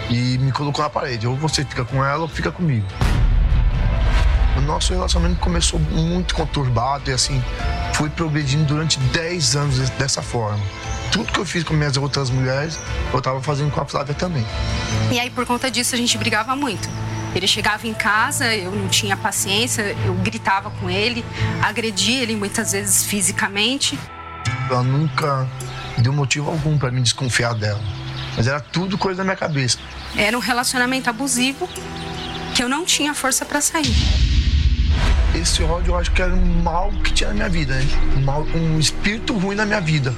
e 0.09 0.37
me 0.37 0.51
colocou 0.51 0.83
na 0.83 0.89
parede. 0.89 1.27
Ou 1.27 1.35
você 1.35 1.63
fica 1.63 1.85
com 1.85 2.03
ela 2.03 2.21
ou 2.23 2.27
fica 2.27 2.51
comigo. 2.51 2.85
O 4.57 4.61
nosso 4.61 4.93
relacionamento 4.93 5.39
começou 5.39 5.79
muito 5.79 6.35
conturbado 6.35 7.09
e 7.09 7.13
assim, 7.13 7.43
foi 7.93 8.09
progredindo 8.09 8.65
durante 8.65 8.99
10 8.99 9.55
anos 9.55 9.89
dessa 9.91 10.21
forma 10.21 10.63
tudo 11.13 11.31
que 11.31 11.39
eu 11.39 11.45
fiz 11.45 11.63
com 11.63 11.75
minhas 11.75 11.95
outras 11.95 12.31
mulheres, 12.31 12.79
eu 13.13 13.21
tava 13.21 13.39
fazendo 13.39 13.69
com 13.69 13.79
a 13.79 13.85
Flávia 13.85 14.15
também. 14.15 14.43
E 15.11 15.19
aí, 15.19 15.29
por 15.29 15.45
conta 15.45 15.69
disso, 15.69 15.93
a 15.93 15.97
gente 15.97 16.17
brigava 16.17 16.55
muito. 16.55 16.89
Ele 17.35 17.45
chegava 17.45 17.87
em 17.87 17.93
casa, 17.93 18.55
eu 18.55 18.71
não 18.71 18.87
tinha 18.87 19.15
paciência, 19.15 19.95
eu 20.05 20.13
gritava 20.15 20.71
com 20.71 20.89
ele, 20.89 21.23
agredia 21.61 22.23
ele 22.23 22.35
muitas 22.35 22.71
vezes 22.71 23.05
fisicamente. 23.05 23.97
Ela 24.69 24.81
nunca 24.81 25.47
deu 26.01 26.13
motivo 26.13 26.49
algum 26.49 26.77
para 26.77 26.91
me 26.91 27.01
desconfiar 27.01 27.53
dela, 27.53 27.81
mas 28.35 28.47
era 28.47 28.59
tudo 28.59 28.97
coisa 28.97 29.17
da 29.17 29.23
minha 29.23 29.35
cabeça. 29.35 29.77
Era 30.15 30.37
um 30.37 30.41
relacionamento 30.41 31.09
abusivo 31.09 31.67
que 32.55 32.63
eu 32.63 32.69
não 32.69 32.85
tinha 32.85 33.13
força 33.13 33.45
para 33.45 33.61
sair. 33.61 33.95
Esse 35.35 35.63
ódio 35.63 35.91
eu 35.91 35.97
acho 35.97 36.11
que 36.11 36.21
era 36.21 36.33
um 36.33 36.61
mal 36.61 36.91
que 37.03 37.11
tinha 37.11 37.29
na 37.29 37.35
minha 37.35 37.49
vida, 37.49 37.73
né? 37.73 37.85
Um, 38.17 38.21
mal, 38.21 38.43
um 38.55 38.79
espírito 38.79 39.35
ruim 39.37 39.55
na 39.55 39.65
minha 39.65 39.81
vida 39.81 40.13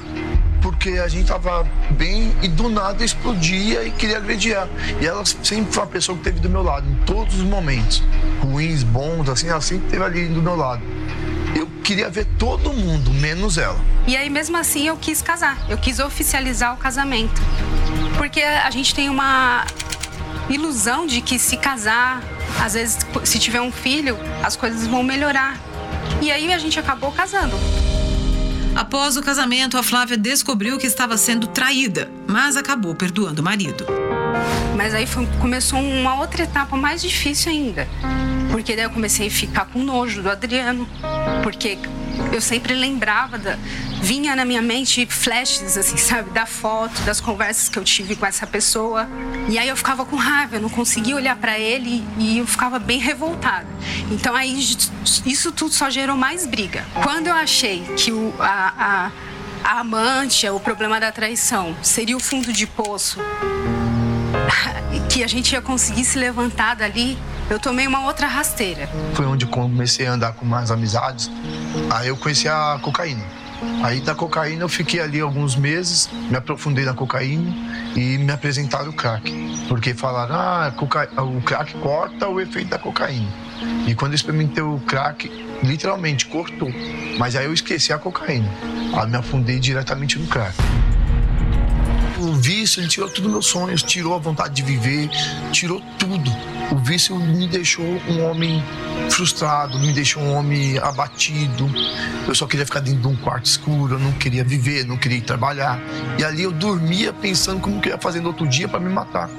porque 0.66 0.90
a 0.98 1.06
gente 1.06 1.28
tava 1.28 1.64
bem 1.90 2.34
e 2.42 2.48
do 2.48 2.68
nada 2.68 3.04
explodia 3.04 3.84
e 3.84 3.90
queria 3.92 4.16
agredir 4.16 4.52
ela. 4.52 4.68
E 5.00 5.06
ela 5.06 5.24
sempre 5.24 5.72
foi 5.72 5.84
uma 5.84 5.88
pessoa 5.88 6.18
que 6.18 6.24
teve 6.24 6.40
do 6.40 6.50
meu 6.50 6.60
lado, 6.60 6.90
em 6.90 6.94
todos 7.04 7.36
os 7.36 7.42
momentos, 7.42 8.02
ruins, 8.42 8.82
bons, 8.82 9.28
assim, 9.28 9.48
ela 9.48 9.60
sempre 9.60 9.84
esteve 9.86 10.02
ali 10.02 10.26
do 10.26 10.42
meu 10.42 10.56
lado. 10.56 10.82
Eu 11.86 11.88
queria 11.88 12.10
ver 12.10 12.26
todo 12.36 12.72
mundo, 12.72 13.12
menos 13.12 13.56
ela. 13.56 13.78
E 14.08 14.16
aí, 14.16 14.28
mesmo 14.28 14.56
assim, 14.56 14.88
eu 14.88 14.96
quis 14.96 15.22
casar. 15.22 15.56
Eu 15.68 15.78
quis 15.78 16.00
oficializar 16.00 16.74
o 16.74 16.76
casamento. 16.76 17.40
Porque 18.18 18.42
a 18.42 18.68
gente 18.72 18.92
tem 18.92 19.08
uma 19.08 19.64
ilusão 20.50 21.06
de 21.06 21.20
que 21.20 21.38
se 21.38 21.56
casar, 21.56 22.24
às 22.60 22.74
vezes, 22.74 22.98
se 23.22 23.38
tiver 23.38 23.60
um 23.60 23.70
filho, 23.70 24.18
as 24.42 24.56
coisas 24.56 24.84
vão 24.88 25.04
melhorar. 25.04 25.60
E 26.20 26.32
aí 26.32 26.52
a 26.52 26.58
gente 26.58 26.76
acabou 26.76 27.12
casando. 27.12 27.54
Após 28.74 29.16
o 29.16 29.22
casamento, 29.22 29.78
a 29.78 29.82
Flávia 29.84 30.16
descobriu 30.16 30.78
que 30.78 30.88
estava 30.88 31.16
sendo 31.16 31.46
traída, 31.46 32.10
mas 32.26 32.56
acabou 32.56 32.96
perdoando 32.96 33.40
o 33.40 33.44
marido. 33.44 33.86
Mas 34.76 34.92
aí 34.92 35.06
foi, 35.06 35.24
começou 35.40 35.78
uma 35.78 36.18
outra 36.18 36.42
etapa 36.42 36.76
mais 36.76 37.00
difícil 37.00 37.52
ainda. 37.52 37.86
Porque 38.56 38.74
daí 38.74 38.86
eu 38.86 38.90
comecei 38.90 39.26
a 39.26 39.30
ficar 39.30 39.66
com 39.66 39.82
nojo 39.82 40.22
do 40.22 40.30
Adriano, 40.30 40.88
porque 41.42 41.76
eu 42.32 42.40
sempre 42.40 42.72
lembrava 42.72 43.36
da 43.36 43.58
vinha 44.00 44.34
na 44.34 44.46
minha 44.46 44.62
mente 44.62 45.04
flashes 45.04 45.76
assim, 45.76 45.98
sabe, 45.98 46.30
da 46.30 46.46
foto, 46.46 46.98
das 47.02 47.20
conversas 47.20 47.68
que 47.68 47.78
eu 47.78 47.84
tive 47.84 48.16
com 48.16 48.24
essa 48.24 48.46
pessoa. 48.46 49.06
E 49.46 49.58
aí 49.58 49.68
eu 49.68 49.76
ficava 49.76 50.06
com 50.06 50.16
raiva, 50.16 50.56
eu 50.56 50.60
não 50.62 50.70
conseguia 50.70 51.14
olhar 51.14 51.36
para 51.36 51.58
ele 51.58 52.02
e 52.16 52.38
eu 52.38 52.46
ficava 52.46 52.78
bem 52.78 52.98
revoltada. 52.98 53.66
Então 54.10 54.34
aí 54.34 54.58
isso 55.26 55.52
tudo 55.52 55.74
só 55.74 55.90
gerou 55.90 56.16
mais 56.16 56.46
briga. 56.46 56.82
Quando 57.02 57.26
eu 57.26 57.34
achei 57.34 57.82
que 57.94 58.10
o, 58.10 58.32
a, 58.38 59.10
a, 59.64 59.70
a 59.70 59.80
amante, 59.80 60.48
o 60.48 60.58
problema 60.58 60.98
da 60.98 61.12
traição, 61.12 61.76
seria 61.82 62.16
o 62.16 62.20
fundo 62.20 62.50
de 62.54 62.66
poço, 62.66 63.18
que 65.12 65.22
a 65.22 65.26
gente 65.26 65.52
ia 65.52 65.60
conseguir 65.60 66.06
se 66.06 66.18
levantar 66.18 66.74
dali, 66.74 67.18
eu 67.48 67.58
tomei 67.58 67.86
uma 67.86 68.04
outra 68.04 68.26
rasteira. 68.26 68.88
Foi 69.14 69.26
onde 69.26 69.46
comecei 69.46 70.06
a 70.06 70.12
andar 70.12 70.32
com 70.32 70.44
mais 70.44 70.70
amizades. 70.70 71.30
Aí 71.90 72.08
eu 72.08 72.16
conheci 72.16 72.48
a 72.48 72.78
cocaína. 72.82 73.24
Aí 73.82 74.00
da 74.00 74.14
cocaína 74.14 74.64
eu 74.64 74.68
fiquei 74.68 75.00
ali 75.00 75.20
alguns 75.20 75.56
meses, 75.56 76.10
me 76.28 76.36
aprofundei 76.36 76.84
na 76.84 76.92
cocaína 76.92 77.54
e 77.96 78.18
me 78.18 78.30
apresentaram 78.30 78.90
o 78.90 78.92
crack. 78.92 79.32
Porque 79.68 79.94
falaram, 79.94 80.34
ah, 80.34 80.72
o 81.22 81.40
crack 81.40 81.74
corta 81.78 82.28
o 82.28 82.40
efeito 82.40 82.68
da 82.68 82.78
cocaína. 82.78 83.32
E 83.86 83.94
quando 83.94 84.12
eu 84.12 84.16
experimentei 84.16 84.62
o 84.62 84.78
crack, 84.80 85.30
literalmente 85.62 86.26
cortou. 86.26 86.70
Mas 87.18 87.34
aí 87.34 87.46
eu 87.46 87.54
esqueci 87.54 87.92
a 87.92 87.98
cocaína. 87.98 88.50
Aí 88.94 89.08
me 89.08 89.16
afundei 89.16 89.58
diretamente 89.58 90.18
no 90.18 90.26
crack 90.26 90.54
vício, 92.66 92.80
ele 92.80 92.88
tirou 92.88 93.08
tudo 93.08 93.28
meus 93.28 93.46
sonhos, 93.46 93.80
tirou 93.80 94.12
a 94.14 94.18
vontade 94.18 94.54
de 94.54 94.62
viver, 94.62 95.08
tirou 95.52 95.80
tudo. 95.98 96.30
O 96.72 96.76
vício 96.76 97.14
me 97.16 97.46
deixou 97.46 97.84
um 97.84 98.24
homem 98.24 98.62
frustrado, 99.08 99.78
me 99.78 99.92
deixou 99.92 100.20
um 100.20 100.34
homem 100.34 100.76
abatido. 100.78 101.70
Eu 102.26 102.34
só 102.34 102.44
queria 102.44 102.66
ficar 102.66 102.80
dentro 102.80 103.02
de 103.02 103.06
um 103.06 103.16
quarto 103.16 103.46
escuro, 103.46 103.94
eu 103.94 103.98
não 104.00 104.10
queria 104.12 104.42
viver, 104.42 104.84
não 104.84 104.96
queria 104.96 105.18
ir 105.18 105.22
trabalhar. 105.22 105.78
E 106.18 106.24
ali 106.24 106.42
eu 106.42 106.50
dormia 106.50 107.12
pensando 107.12 107.60
como 107.60 107.80
que 107.80 107.88
eu 107.88 107.92
ia 107.92 107.98
fazer 107.98 108.20
no 108.20 108.28
outro 108.28 108.48
dia 108.48 108.66
para 108.66 108.80
me 108.80 108.92
matar. 108.92 109.30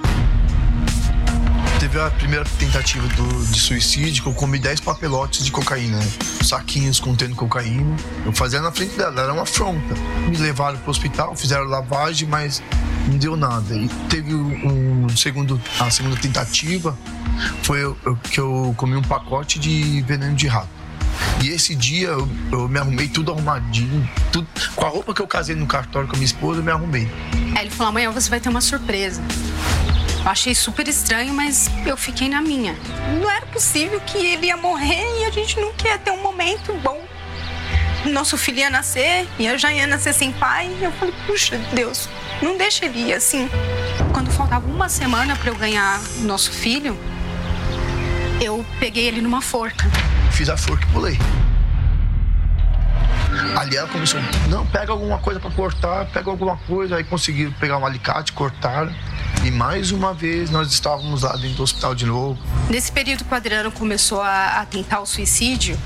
Teve 1.82 2.00
a 2.00 2.10
primeira 2.10 2.46
tentativa 2.58 3.06
do, 3.10 3.46
de 3.46 3.60
suicídio, 3.60 4.24
que 4.24 4.30
eu 4.30 4.34
comi 4.34 4.58
10 4.58 4.80
papelotes 4.80 5.44
de 5.44 5.52
cocaína, 5.52 6.00
saquinhos 6.44 7.00
contendo 7.00 7.36
cocaína. 7.36 7.96
Eu 8.26 8.32
fazia 8.32 8.62
na 8.62 8.72
frente 8.72 8.96
dela, 8.96 9.22
era 9.22 9.34
uma 9.34 9.44
afronta. 9.44 9.94
Me 10.28 10.38
levaram 10.38 10.78
para 10.80 10.88
o 10.88 10.92
hospital, 10.92 11.36
fizeram 11.36 11.66
lavagem, 11.66 12.28
mas 12.28 12.64
não 13.08 13.18
deu 13.18 13.36
nada. 13.36 13.76
E 13.76 13.88
teve 14.10 14.34
um 14.34 15.08
segundo, 15.10 15.60
a 15.80 15.90
segunda 15.90 16.16
tentativa, 16.18 16.98
foi 17.64 17.84
eu, 17.84 17.98
que 18.30 18.40
eu 18.40 18.74
comi 18.78 18.96
um 18.96 19.02
pacote 19.02 19.60
de 19.60 20.02
veneno 20.02 20.36
de 20.36 20.48
rato. 20.48 20.78
E 21.42 21.50
esse 21.50 21.76
dia 21.76 22.10
eu, 22.10 22.30
eu, 22.52 22.68
me 22.68 22.80
arrumei 22.80 23.08
tudo 23.08 23.32
arrumadinho, 23.32 24.10
tudo, 24.32 24.48
com 24.76 24.86
a 24.86 24.90
roupa 24.90 25.14
que 25.14 25.22
eu 25.22 25.28
casei 25.28 25.56
no 25.56 25.66
cartório 25.66 26.08
com 26.08 26.16
a 26.16 26.18
minha 26.18 26.26
esposa, 26.26 26.60
eu 26.60 26.64
me 26.64 26.72
arrumei. 26.72 27.08
Aí 27.56 27.66
ele 27.66 27.70
falou: 27.70 27.90
amanhã 27.90 28.12
você 28.12 28.30
vai 28.30 28.40
ter 28.40 28.50
uma 28.50 28.62
surpresa. 28.62 29.22
Eu 30.24 30.32
achei 30.32 30.54
super 30.54 30.88
estranho, 30.88 31.34
mas 31.34 31.70
eu 31.86 31.96
fiquei 31.96 32.28
na 32.28 32.42
minha. 32.42 32.76
Não 33.22 33.30
era 33.30 33.46
possível 33.46 34.00
que 34.02 34.18
ele 34.18 34.48
ia 34.48 34.58
morrer 34.58 35.22
e 35.22 35.26
a 35.26 35.32
gente 35.32 35.60
não 35.60 35.72
queria 35.74 35.98
ter 35.98 36.12
um 36.12 36.22
momento 36.22 36.74
bom. 36.84 37.02
Nosso 38.06 38.38
filho 38.38 38.60
ia 38.60 38.70
nascer 38.70 39.28
e 39.40 39.46
eu 39.46 39.58
já 39.58 39.72
ia 39.72 39.88
nascer 39.88 40.14
sem 40.14 40.32
pai. 40.32 40.70
E 40.80 40.84
eu 40.84 40.92
falei, 40.94 41.14
puxa, 41.26 41.58
Deus, 41.74 42.10
não 42.42 42.58
deixa 42.58 42.86
ele 42.86 43.00
ir 43.00 43.14
assim. 43.14 43.50
Quando 44.14 44.32
faltava 44.32 44.68
uma 44.68 44.90
semana 44.90 45.36
para 45.36 45.50
eu 45.50 45.56
ganhar 45.56 46.00
nosso 46.22 46.52
filho, 46.52 46.98
eu 48.42 48.66
peguei 48.80 49.06
ele 49.06 49.22
numa 49.22 49.42
forca. 49.42 49.90
Fiz 50.32 50.50
a 50.50 50.58
forca 50.58 50.86
e 50.88 50.92
pulei. 50.92 51.20
Ali 53.58 53.76
ela 53.76 53.88
começou, 53.88 54.20
não, 54.50 54.66
pega 54.68 54.92
alguma 54.92 55.18
coisa 55.20 55.40
para 55.40 55.52
cortar, 55.52 56.06
pega 56.12 56.30
alguma 56.30 56.58
coisa. 56.58 56.96
Aí 56.96 57.04
conseguiram 57.04 57.52
pegar 57.54 57.78
um 57.78 57.86
alicate, 57.86 58.34
cortaram. 58.34 58.94
E 59.44 59.52
mais 59.52 59.92
uma 59.92 60.14
vez 60.14 60.50
nós 60.50 60.72
estávamos 60.72 61.24
lá 61.24 61.36
dentro 61.36 61.58
do 61.58 61.64
hospital 61.64 61.94
de 61.94 62.06
novo. 62.06 62.40
Nesse 62.70 62.92
período 62.92 63.24
que 63.24 63.32
o 63.32 63.36
Adriano 63.36 63.72
começou 63.72 64.22
a, 64.22 64.62
a 64.62 64.66
tentar 64.66 65.00
o 65.00 65.06
suicídio, 65.06 65.78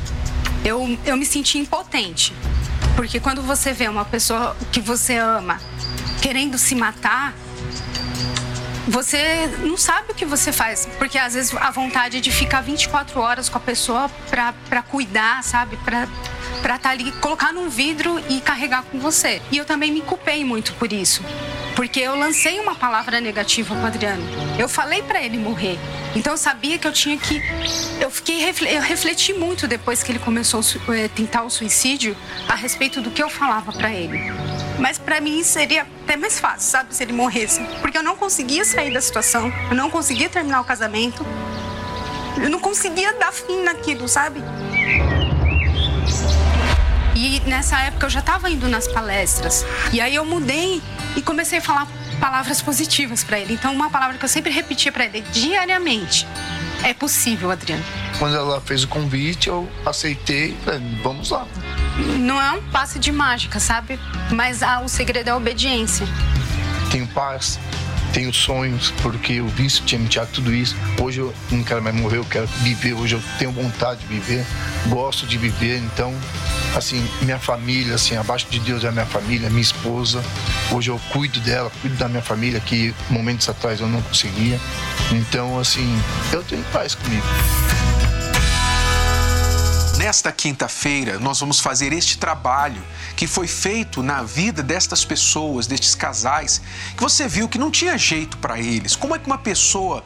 eu, 0.64 0.98
eu 1.06 1.18
me 1.18 1.26
senti 1.26 1.58
impotente. 1.58 2.34
Porque 2.96 3.20
quando 3.20 3.42
você 3.42 3.74
vê 3.74 3.88
uma 3.88 4.06
pessoa 4.06 4.56
que 4.72 4.80
você 4.80 5.18
ama 5.18 5.60
querendo 6.22 6.58
se 6.58 6.76
matar, 6.76 7.34
você 8.88 9.48
não 9.64 9.78
sabe 9.78 10.12
o 10.12 10.16
que 10.16 10.26
você 10.26 10.52
faz. 10.52 10.88
Porque 10.98 11.18
às 11.18 11.34
vezes 11.34 11.56
a 11.56 11.72
vontade 11.72 12.18
é 12.18 12.20
de 12.20 12.32
ficar 12.32 12.62
24 12.62 13.20
horas 13.20 13.50
com 13.50 13.58
a 13.58 13.62
pessoa 13.62 14.10
para 14.30 14.82
cuidar, 14.84 15.44
sabe? 15.44 15.78
Para 15.78 16.04
estar 16.62 16.80
tá 16.80 16.90
ali, 16.90 17.12
colocar 17.14 17.52
num 17.54 17.70
vidro 17.70 18.22
e 18.30 18.42
carregar 18.42 18.84
com 18.84 19.00
você. 19.00 19.42
E 19.52 19.58
eu 19.58 19.66
também 19.66 19.92
me 19.92 20.02
culpei 20.02 20.44
muito 20.44 20.74
por 20.74 20.92
isso. 20.92 21.24
Porque 21.76 22.02
eu 22.02 22.16
lancei 22.16 22.60
uma 22.60 22.76
palavra 22.76 23.22
negativa 23.22 23.74
pro 23.74 23.86
Adriano. 23.86 24.24
Eu 24.60 24.68
falei 24.68 25.02
para 25.02 25.22
ele 25.24 25.38
morrer. 25.38 25.80
Então 26.16 26.34
eu 26.34 26.38
sabia 26.38 26.78
que 26.78 26.86
eu 26.86 26.92
tinha 26.92 27.18
que. 27.18 27.42
Eu 28.00 28.12
fiquei. 28.12 28.44
Eu 28.44 28.82
refleti 28.82 29.34
muito 29.34 29.68
depois 29.68 30.04
que 30.04 30.12
ele 30.12 30.20
começou 30.20 30.60
a 30.60 30.96
eh, 30.96 31.08
tentar 31.08 31.44
o 31.44 31.50
suicídio 31.50 32.16
a 32.48 32.56
respeito 32.56 33.00
do 33.02 33.10
que 33.10 33.24
eu 33.24 33.30
falava 33.30 33.72
para 33.72 33.92
ele. 33.92 34.20
Mas 34.80 34.98
para 34.98 35.22
mim 35.22 35.44
seria 35.44 35.84
até 36.04 36.16
mais 36.16 36.40
fácil, 36.40 36.70
sabe, 36.70 36.96
se 36.96 37.04
ele 37.04 37.14
morresse. 37.14 37.62
Porque 37.82 37.98
eu 37.98 38.04
não 38.04 38.16
conseguia 38.16 38.66
sair 38.66 38.94
da 38.94 39.02
situação, 39.02 39.52
eu 39.70 39.76
não 39.76 39.90
conseguia 39.90 40.30
terminar 40.30 40.62
o 40.62 40.64
casamento, 40.64 41.26
eu 42.42 42.50
não 42.50 42.60
conseguia 42.60 43.14
dar 43.14 43.32
fim 43.32 43.64
naquilo, 43.64 44.08
sabe? 44.08 44.42
E 47.16 47.40
nessa 47.42 47.80
época 47.80 48.08
eu 48.08 48.10
já 48.10 48.20
estava 48.20 48.50
indo 48.50 48.68
nas 48.68 48.88
palestras. 48.88 49.66
E 49.94 50.02
aí 50.02 50.16
eu 50.16 50.26
mudei 50.26 50.82
e 51.16 51.22
comecei 51.22 51.60
a 51.60 51.62
falar 51.62 51.88
palavras 52.20 52.62
positivas 52.62 53.24
para 53.24 53.40
ele. 53.40 53.54
Então, 53.54 53.74
uma 53.74 53.90
palavra 53.90 54.18
que 54.18 54.24
eu 54.24 54.30
sempre 54.30 54.52
repetia 54.52 54.92
para 54.92 55.06
ele 55.06 55.22
diariamente: 55.32 56.28
É 56.84 56.94
possível, 56.94 57.52
Adriano. 57.52 57.84
Quando 58.18 58.36
ela 58.36 58.62
fez 58.62 58.84
o 58.84 58.88
convite, 58.88 59.50
eu 59.50 59.70
aceitei, 59.86 60.56
vamos 61.04 61.32
lá. 61.32 61.46
Não 62.20 62.42
é 62.42 62.52
um 62.52 62.62
passe 62.70 63.00
de 63.00 63.12
mágica, 63.12 63.60
sabe? 63.60 64.00
Mas 64.32 64.64
ah, 64.64 64.82
o 64.82 64.88
segredo 64.88 65.28
é 65.28 65.32
a 65.32 65.38
obediência. 65.38 66.08
Tenho 66.90 67.08
paz, 67.08 67.60
tenho 68.14 68.34
sonhos, 68.34 68.92
porque 69.02 69.42
o 69.42 69.48
vício 69.48 69.84
tinha 69.86 70.00
me 70.00 70.10
tudo 70.34 70.54
isso. 70.54 70.76
Hoje 71.00 71.20
eu 71.20 71.34
não 71.50 71.64
quero 71.64 71.82
mais 71.82 71.96
morrer, 71.96 72.18
eu 72.18 72.26
quero 72.26 72.48
viver. 72.64 72.94
Hoje 72.94 73.16
eu 73.16 73.24
tenho 73.40 73.52
vontade 73.52 74.02
de 74.02 74.08
viver, 74.08 74.46
gosto 74.90 75.26
de 75.26 75.38
viver, 75.38 75.78
então 75.78 76.14
assim, 76.76 77.06
minha 77.22 77.40
família, 77.40 77.96
assim, 77.96 78.16
abaixo 78.16 78.48
de 78.50 78.60
Deus 78.60 78.84
é 78.84 78.88
a 78.88 78.92
minha 78.92 79.06
família, 79.06 79.50
minha 79.50 79.62
esposa. 79.62 80.24
Hoje 80.72 80.90
eu 80.90 81.00
cuido 81.12 81.40
dela, 81.42 81.72
cuido 81.82 81.96
da 81.98 82.08
minha 82.08 82.22
família, 82.22 82.60
que 82.60 82.94
momentos 83.10 83.48
atrás 83.50 83.80
eu 83.80 83.88
não 83.88 84.02
conseguia. 84.02 84.60
Então, 85.12 85.60
assim, 85.60 86.02
eu 86.32 86.44
tenho 86.44 86.64
paz 86.72 86.96
comigo. 86.96 87.26
Nesta 90.02 90.32
quinta-feira, 90.32 91.20
nós 91.20 91.40
vamos 91.40 91.60
fazer 91.60 91.94
este 91.94 92.18
trabalho 92.18 92.82
que 93.16 93.28
foi 93.28 93.46
feito 93.46 94.02
na 94.02 94.24
vida 94.24 94.64
destas 94.64 95.06
pessoas, 95.06 95.68
destes 95.68 95.94
casais, 95.94 96.60
que 96.98 97.04
você 97.04 97.28
viu 97.28 97.48
que 97.48 97.60
não 97.60 97.70
tinha 97.70 97.96
jeito 98.00 98.36
para 98.40 98.60
eles. 98.60 98.96
Como 98.96 99.16
é 99.16 99.20
que 99.20 99.28
uma 99.28 99.38
pessoa 99.38 100.04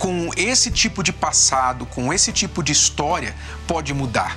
com 0.00 0.32
esse 0.36 0.68
tipo 0.68 1.00
de 1.00 1.12
passado, 1.12 1.86
com 1.86 2.12
esse 2.12 2.32
tipo 2.32 2.60
de 2.60 2.72
história, 2.72 3.36
pode 3.68 3.94
mudar? 3.94 4.36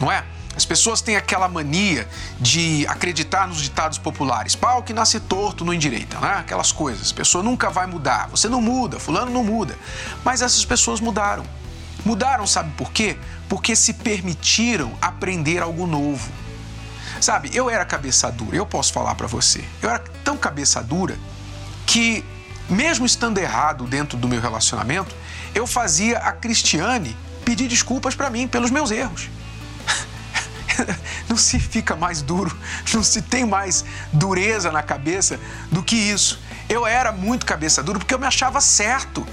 Não 0.00 0.10
é? 0.10 0.24
As 0.56 0.64
pessoas 0.64 1.00
têm 1.00 1.14
aquela 1.14 1.48
mania 1.48 2.08
de 2.40 2.84
acreditar 2.88 3.46
nos 3.46 3.62
ditados 3.62 3.96
populares. 3.96 4.56
Pau 4.56 4.82
que 4.82 4.92
nasce 4.92 5.20
torto 5.20 5.64
não 5.64 5.72
endireita, 5.72 6.18
né? 6.18 6.38
Aquelas 6.40 6.72
coisas. 6.72 7.12
A 7.12 7.14
pessoa 7.14 7.44
nunca 7.44 7.70
vai 7.70 7.86
mudar. 7.86 8.26
Você 8.30 8.48
não 8.48 8.60
muda, 8.60 8.98
fulano 8.98 9.30
não 9.30 9.44
muda. 9.44 9.78
Mas 10.24 10.42
essas 10.42 10.64
pessoas 10.64 10.98
mudaram. 10.98 11.44
Mudaram, 12.04 12.44
sabe 12.44 12.72
por 12.76 12.90
quê? 12.90 13.16
Porque 13.48 13.74
se 13.74 13.94
permitiram 13.94 14.92
aprender 15.00 15.62
algo 15.62 15.86
novo. 15.86 16.30
Sabe, 17.20 17.50
eu 17.52 17.68
era 17.68 17.84
cabeça 17.84 18.30
dura, 18.30 18.56
eu 18.56 18.66
posso 18.66 18.92
falar 18.92 19.14
para 19.14 19.26
você. 19.26 19.64
Eu 19.82 19.88
era 19.88 19.98
tão 20.22 20.36
cabeça 20.36 20.82
dura 20.82 21.18
que, 21.86 22.24
mesmo 22.68 23.06
estando 23.06 23.38
errado 23.38 23.84
dentro 23.84 24.16
do 24.16 24.28
meu 24.28 24.40
relacionamento, 24.40 25.14
eu 25.54 25.66
fazia 25.66 26.18
a 26.18 26.32
Cristiane 26.32 27.16
pedir 27.44 27.66
desculpas 27.66 28.14
para 28.14 28.30
mim 28.30 28.46
pelos 28.46 28.70
meus 28.70 28.90
erros. 28.90 29.30
não 31.28 31.36
se 31.36 31.58
fica 31.58 31.96
mais 31.96 32.22
duro, 32.22 32.56
não 32.92 33.02
se 33.02 33.22
tem 33.22 33.44
mais 33.44 33.84
dureza 34.12 34.70
na 34.70 34.82
cabeça 34.82 35.40
do 35.72 35.82
que 35.82 35.96
isso. 35.96 36.40
Eu 36.68 36.86
era 36.86 37.10
muito 37.10 37.46
cabeça 37.46 37.82
dura 37.82 37.98
porque 37.98 38.14
eu 38.14 38.18
me 38.18 38.26
achava 38.26 38.60
certo. 38.60 39.26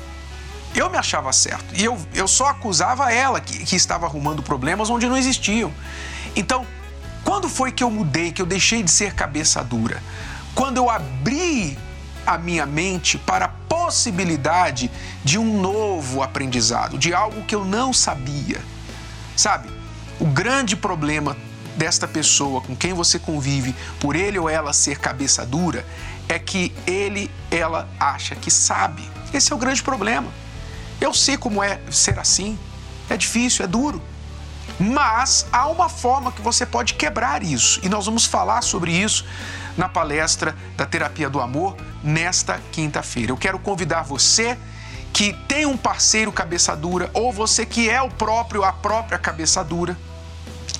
Eu 0.76 0.90
me 0.90 0.98
achava 0.98 1.32
certo. 1.32 1.74
E 1.74 1.84
eu, 1.84 1.98
eu 2.14 2.28
só 2.28 2.48
acusava 2.48 3.12
ela 3.12 3.40
que, 3.40 3.66
que 3.66 3.76
estava 3.76 4.06
arrumando 4.06 4.44
problemas 4.44 4.90
onde 4.90 5.08
não 5.08 5.16
existiam. 5.16 5.72
Então, 6.36 6.66
quando 7.24 7.48
foi 7.48 7.72
que 7.72 7.84
eu 7.84 7.90
mudei, 7.90 8.32
que 8.32 8.42
eu 8.42 8.46
deixei 8.46 8.84
de 8.84 8.92
ser 8.92 9.14
cabeça 9.14 9.64
dura? 9.64 10.04
Quando 10.54 10.78
eu 10.78 10.90
abri 10.90 11.78
a 12.26 12.38
minha 12.38 12.66
mente 12.66 13.18
para 13.18 13.48
possibilidade 13.48 14.90
de 15.24 15.38
um 15.38 15.62
novo 15.62 16.24
aprendizado, 16.24 16.98
de 16.98 17.14
algo 17.14 17.44
que 17.44 17.54
eu 17.54 17.64
não 17.64 17.94
sabia. 17.94 18.60
Sabe? 19.36 19.70
O 20.20 20.26
grande 20.26 20.76
problema 20.76 21.38
desta 21.76 22.08
pessoa 22.08 22.62
com 22.62 22.76
quem 22.76 22.94
você 22.94 23.20
convive, 23.20 23.76
por 24.00 24.16
ele 24.16 24.40
ou 24.40 24.50
ela 24.50 24.74
ser 24.74 24.98
cabeça 24.98 25.46
dura, 25.46 25.86
é 26.28 26.40
que 26.40 26.74
ele, 26.88 27.30
ela 27.52 27.88
acha 28.00 28.36
que 28.36 28.50
sabe. 28.50 29.08
Esse 29.34 29.52
é 29.52 29.56
o 29.56 29.60
grande 29.60 29.84
problema. 29.84 30.32
Eu 31.00 31.14
sei 31.14 31.38
como 31.38 31.64
é 31.64 31.80
ser 31.92 32.18
assim. 32.20 32.58
É 33.10 33.18
difícil, 33.18 33.64
é 33.64 33.68
duro. 33.68 34.02
Mas 34.80 35.46
há 35.52 35.68
uma 35.68 35.88
forma 35.88 36.32
que 36.32 36.42
você 36.42 36.66
pode 36.66 36.96
quebrar 36.96 37.44
isso. 37.44 37.80
E 37.84 37.90
nós 37.90 38.06
vamos 38.06 38.26
falar 38.26 38.62
sobre 38.62 38.92
isso 38.92 39.26
na 39.78 39.88
palestra 39.88 40.56
da 40.76 40.86
Terapia 40.86 41.30
do 41.30 41.40
Amor 41.40 41.76
nesta 42.04 42.60
quinta-feira. 42.72 43.32
Eu 43.32 43.38
quero 43.38 43.60
convidar 43.60 44.04
você 44.04 44.58
que 45.14 45.34
tem 45.48 45.66
um 45.66 45.78
parceiro 45.78 46.32
cabeça 46.32 46.76
dura 46.76 47.10
ou 47.14 47.32
você 47.32 47.66
que 47.66 47.90
é 47.90 48.02
o 48.02 48.10
próprio 48.10 48.64
a 48.64 48.74
própria 48.74 49.18
cabeça 49.18 49.64
dura 49.64 49.98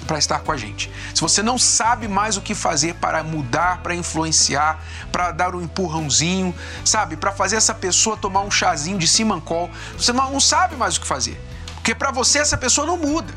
para 0.06 0.18
estar 0.18 0.40
com 0.40 0.52
a 0.52 0.58
gente. 0.58 0.92
Se 1.14 1.22
você 1.22 1.42
não 1.42 1.58
sabe 1.58 2.08
mais 2.08 2.38
o 2.38 2.42
que 2.42 2.54
fazer 2.54 2.96
para 2.96 3.24
mudar, 3.24 3.80
para 3.82 3.96
influenciar, 3.96 4.84
para 5.12 5.32
dar 5.32 5.56
um 5.56 5.62
empurrãozinho, 5.62 6.54
sabe, 6.84 7.16
para 7.18 7.32
fazer 7.32 7.56
essa 7.56 7.74
pessoa 7.74 8.16
tomar 8.16 8.42
um 8.42 8.52
chazinho 8.52 8.98
de 8.98 9.08
simancol, 9.08 9.70
você 9.98 10.14
não 10.14 10.40
sabe 10.40 10.76
mais 10.76 10.98
o 10.98 11.02
que 11.02 11.08
fazer. 11.08 11.40
Porque 11.76 11.94
para 11.94 12.12
você 12.12 12.40
essa 12.40 12.58
pessoa 12.58 12.88
não 12.88 12.98
muda. 12.98 13.34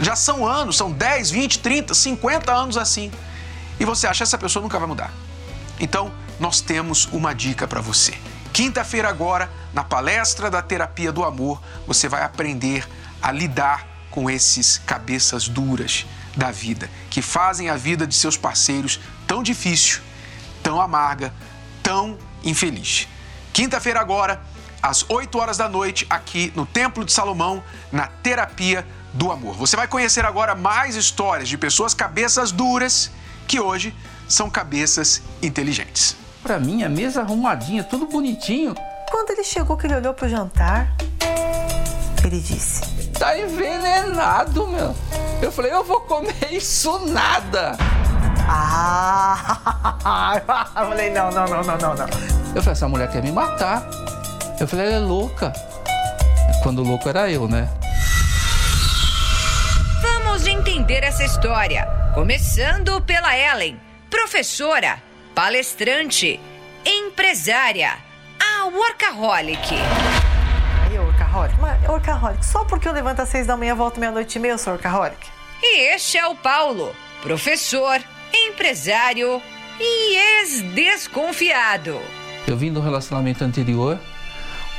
Já 0.00 0.16
são 0.16 0.46
anos, 0.46 0.76
são 0.76 0.90
10, 0.90 1.30
20, 1.30 1.58
30, 1.60 1.94
50 1.94 2.52
anos 2.52 2.76
assim. 2.76 3.12
E 3.78 3.84
você 3.84 4.06
acha 4.06 4.18
que 4.18 4.22
essa 4.24 4.38
pessoa 4.38 4.62
nunca 4.62 4.78
vai 4.78 4.88
mudar. 4.88 5.12
Então, 5.78 6.12
nós 6.38 6.60
temos 6.60 7.06
uma 7.12 7.32
dica 7.32 7.66
para 7.66 7.80
você. 7.80 8.14
Quinta-feira 8.52 9.08
agora, 9.08 9.50
na 9.72 9.82
palestra 9.82 10.50
da 10.50 10.62
Terapia 10.62 11.12
do 11.12 11.24
Amor, 11.24 11.60
você 11.86 12.08
vai 12.08 12.22
aprender 12.22 12.86
a 13.20 13.32
lidar 13.32 13.93
com 14.14 14.30
esses 14.30 14.78
cabeças 14.78 15.48
duras 15.48 16.06
da 16.36 16.52
vida, 16.52 16.88
que 17.10 17.20
fazem 17.20 17.68
a 17.68 17.74
vida 17.74 18.06
de 18.06 18.14
seus 18.14 18.36
parceiros 18.36 19.00
tão 19.26 19.42
difícil, 19.42 20.00
tão 20.62 20.80
amarga, 20.80 21.34
tão 21.82 22.16
infeliz. 22.44 23.08
Quinta-feira 23.52 23.98
agora, 23.98 24.40
às 24.80 25.04
8 25.10 25.36
horas 25.36 25.56
da 25.56 25.68
noite, 25.68 26.06
aqui 26.08 26.52
no 26.54 26.64
Templo 26.64 27.04
de 27.04 27.10
Salomão, 27.10 27.60
na 27.90 28.06
Terapia 28.06 28.86
do 29.12 29.32
Amor. 29.32 29.56
Você 29.56 29.74
vai 29.74 29.88
conhecer 29.88 30.24
agora 30.24 30.54
mais 30.54 30.94
histórias 30.94 31.48
de 31.48 31.58
pessoas 31.58 31.92
cabeças 31.92 32.52
duras 32.52 33.10
que 33.48 33.58
hoje 33.58 33.92
são 34.28 34.48
cabeças 34.48 35.22
inteligentes. 35.42 36.14
Para 36.40 36.60
mim, 36.60 36.84
a 36.84 36.88
mesa 36.88 37.22
arrumadinha, 37.22 37.82
tudo 37.82 38.06
bonitinho. 38.06 38.76
Quando 39.10 39.30
ele 39.30 39.42
chegou, 39.42 39.76
que 39.76 39.88
ele 39.88 39.96
olhou 39.96 40.14
pro 40.14 40.28
jantar, 40.28 40.94
ele 42.28 42.40
disse: 42.40 42.82
Tá 43.18 43.38
envenenado, 43.38 44.66
meu. 44.66 44.94
Eu 45.42 45.52
falei: 45.52 45.72
Eu 45.72 45.84
vou 45.84 46.00
comer 46.00 46.34
isso 46.50 46.98
nada. 47.06 47.76
Ah! 48.48 49.60
Eu 50.76 50.88
falei: 50.88 51.10
Não, 51.10 51.30
não, 51.30 51.46
não, 51.46 51.62
não, 51.62 51.78
não, 51.78 51.94
não. 51.94 52.06
Eu 52.54 52.62
falei: 52.62 52.72
Essa 52.72 52.88
mulher 52.88 53.10
quer 53.10 53.22
me 53.22 53.32
matar. 53.32 53.88
Eu 54.58 54.66
falei: 54.66 54.86
Ela 54.86 54.96
é 54.96 54.98
louca. 55.00 55.52
Quando 56.62 56.82
louco 56.82 57.08
era 57.08 57.30
eu, 57.30 57.46
né? 57.46 57.68
Vamos 60.00 60.46
entender 60.46 61.02
essa 61.04 61.24
história. 61.24 61.86
Começando 62.14 63.00
pela 63.02 63.36
Ellen, 63.36 63.78
professora, 64.08 65.02
palestrante, 65.34 66.40
empresária, 66.86 67.98
a 68.38 68.66
workaholic. 68.66 69.74
Eu, 71.34 71.40
workaholic? 71.40 71.60
Mas, 71.60 71.88
workaholic, 71.88 72.46
só 72.46 72.64
porque 72.64 72.86
eu 72.88 72.92
levanto 72.92 73.20
às 73.20 73.28
seis 73.28 73.46
da 73.46 73.56
manhã 73.56 73.72
e 73.72 73.76
volto 73.76 73.98
meia-noite 73.98 74.36
e 74.36 74.40
meia, 74.40 74.52
eu 74.52 74.58
sou 74.58 74.72
workaholic? 74.72 75.26
E 75.60 75.94
este 75.94 76.16
é 76.16 76.26
o 76.26 76.36
Paulo, 76.36 76.94
professor, 77.22 78.00
empresário 78.32 79.42
e 79.80 80.16
ex-desconfiado. 80.40 82.00
Eu 82.46 82.56
vim 82.56 82.72
do 82.72 82.80
relacionamento 82.80 83.42
anterior, 83.42 83.98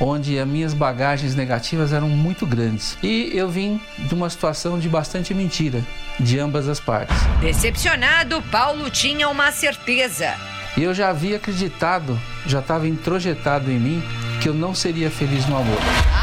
onde 0.00 0.38
as 0.38 0.46
minhas 0.46 0.72
bagagens 0.72 1.34
negativas 1.34 1.92
eram 1.92 2.08
muito 2.08 2.46
grandes. 2.46 2.96
E 3.02 3.30
eu 3.34 3.50
vim 3.50 3.80
de 3.98 4.14
uma 4.14 4.30
situação 4.30 4.78
de 4.78 4.88
bastante 4.88 5.34
mentira, 5.34 5.84
de 6.18 6.38
ambas 6.38 6.68
as 6.68 6.80
partes. 6.80 7.16
Decepcionado, 7.40 8.40
Paulo 8.50 8.88
tinha 8.88 9.28
uma 9.28 9.52
certeza. 9.52 10.34
E 10.76 10.82
eu 10.82 10.94
já 10.94 11.08
havia 11.08 11.36
acreditado, 11.36 12.18
já 12.46 12.60
estava 12.60 12.86
introjetado 12.86 13.70
em 13.70 13.78
mim, 13.78 14.02
que 14.40 14.48
eu 14.48 14.54
não 14.54 14.74
seria 14.74 15.10
feliz 15.10 15.46
no. 15.46 15.56
Amor? 15.56 16.15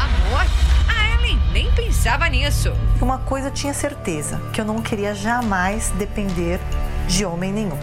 Pensava 2.04 2.28
nisso. 2.28 2.70
Uma 3.00 3.16
coisa 3.16 3.48
eu 3.48 3.50
tinha 3.50 3.72
certeza, 3.72 4.38
que 4.52 4.60
eu 4.60 4.64
não 4.66 4.82
queria 4.82 5.14
jamais 5.14 5.88
depender 5.92 6.60
de 7.08 7.24
homem 7.24 7.50
nenhum. 7.50 7.78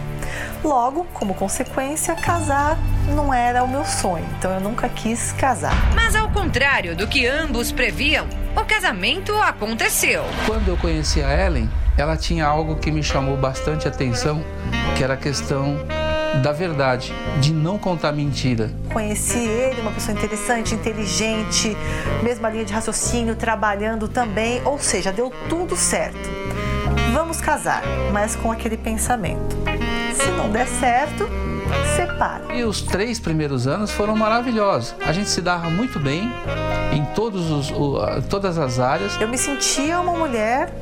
Logo, 0.62 1.02
como 1.12 1.34
consequência, 1.34 2.14
casar 2.14 2.78
não 3.16 3.34
era 3.34 3.64
o 3.64 3.68
meu 3.68 3.84
sonho, 3.84 4.24
então 4.38 4.52
eu 4.52 4.60
nunca 4.60 4.88
quis 4.88 5.32
casar. 5.32 5.74
Mas 5.92 6.14
ao 6.14 6.30
contrário 6.30 6.94
do 6.94 7.08
que 7.08 7.26
ambos 7.26 7.72
previam, 7.72 8.28
o 8.56 8.64
casamento 8.64 9.34
aconteceu. 9.42 10.22
Quando 10.46 10.68
eu 10.68 10.76
conheci 10.76 11.20
a 11.20 11.44
Ellen, 11.44 11.68
ela 11.98 12.16
tinha 12.16 12.46
algo 12.46 12.76
que 12.76 12.92
me 12.92 13.02
chamou 13.02 13.36
bastante 13.36 13.88
atenção, 13.88 14.44
que 14.96 15.02
era 15.02 15.14
a 15.14 15.16
questão 15.16 15.84
da 16.40 16.52
verdade, 16.52 17.12
de 17.40 17.52
não 17.52 17.76
contar 17.78 18.12
mentira. 18.12 18.70
Conheci 18.92 19.38
ele, 19.38 19.80
uma 19.80 19.90
pessoa 19.90 20.16
interessante, 20.16 20.74
inteligente, 20.74 21.76
mesma 22.22 22.48
linha 22.48 22.64
de 22.64 22.72
raciocínio, 22.72 23.36
trabalhando 23.36 24.08
também, 24.08 24.62
ou 24.64 24.78
seja, 24.78 25.12
deu 25.12 25.32
tudo 25.48 25.76
certo. 25.76 26.30
Vamos 27.12 27.40
casar, 27.40 27.82
mas 28.12 28.34
com 28.34 28.50
aquele 28.50 28.76
pensamento. 28.76 29.56
Se 30.14 30.30
não 30.30 30.50
der 30.50 30.66
certo, 30.66 31.28
separa. 31.96 32.54
E 32.54 32.64
os 32.64 32.82
três 32.82 33.18
primeiros 33.18 33.66
anos 33.66 33.90
foram 33.90 34.16
maravilhosos. 34.16 34.94
A 35.04 35.12
gente 35.12 35.28
se 35.28 35.40
dava 35.40 35.68
muito 35.70 35.98
bem 35.98 36.32
em 36.92 37.04
todos 37.14 37.50
os, 37.50 37.70
o, 37.70 37.98
todas 38.28 38.58
as 38.58 38.78
áreas. 38.78 39.20
Eu 39.20 39.28
me 39.28 39.38
sentia 39.38 40.00
uma 40.00 40.12
mulher 40.12 40.72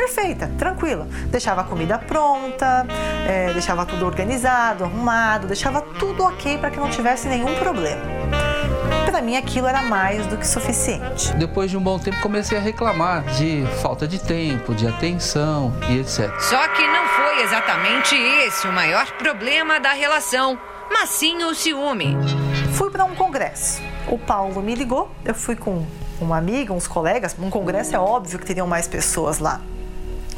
perfeita, 0.00 0.50
tranquila. 0.58 1.06
Deixava 1.26 1.60
a 1.60 1.64
comida 1.64 1.98
pronta, 1.98 2.86
é, 3.28 3.52
deixava 3.52 3.84
tudo 3.84 4.06
organizado, 4.06 4.84
arrumado, 4.84 5.46
deixava 5.46 5.82
tudo 5.82 6.24
ok 6.24 6.56
para 6.56 6.70
que 6.70 6.80
não 6.80 6.88
tivesse 6.88 7.28
nenhum 7.28 7.54
problema. 7.56 8.00
Para 9.04 9.20
mim 9.20 9.36
aquilo 9.36 9.66
era 9.66 9.82
mais 9.82 10.26
do 10.26 10.38
que 10.38 10.46
suficiente. 10.46 11.34
Depois 11.34 11.70
de 11.70 11.76
um 11.76 11.82
bom 11.82 11.98
tempo 11.98 12.18
comecei 12.22 12.56
a 12.56 12.60
reclamar 12.60 13.24
de 13.34 13.66
falta 13.82 14.08
de 14.08 14.18
tempo, 14.18 14.74
de 14.74 14.86
atenção 14.86 15.74
e 15.90 15.98
etc. 15.98 16.30
Só 16.40 16.68
que 16.68 16.86
não 16.86 17.06
foi 17.06 17.42
exatamente 17.42 18.14
esse 18.14 18.66
o 18.66 18.72
maior 18.72 19.06
problema 19.18 19.78
da 19.78 19.92
relação, 19.92 20.58
mas 20.90 21.10
sim 21.10 21.44
o 21.44 21.54
ciúme. 21.54 22.16
Fui 22.72 22.90
para 22.90 23.04
um 23.04 23.14
congresso. 23.14 23.82
O 24.08 24.18
Paulo 24.18 24.62
me 24.62 24.74
ligou, 24.74 25.10
eu 25.24 25.34
fui 25.34 25.56
com 25.56 25.84
uma 26.20 26.38
amiga, 26.38 26.72
uns 26.72 26.86
colegas. 26.86 27.36
Um 27.38 27.50
congresso 27.50 27.94
é 27.94 27.98
óbvio 27.98 28.38
que 28.38 28.46
teriam 28.46 28.66
mais 28.66 28.88
pessoas 28.88 29.38
lá. 29.38 29.60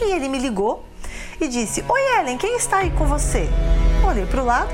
E 0.01 0.13
ele 0.13 0.29
me 0.29 0.39
ligou 0.39 0.85
e 1.41 1.49
disse: 1.49 1.85
Oi, 1.89 2.01
Ellen, 2.19 2.39
quem 2.39 2.57
está 2.57 2.79
aí 2.79 2.91
com 2.91 3.07
você? 3.07 3.49
Olhei 4.07 4.27
para 4.27 4.43
o 4.43 4.45
lado 4.45 4.71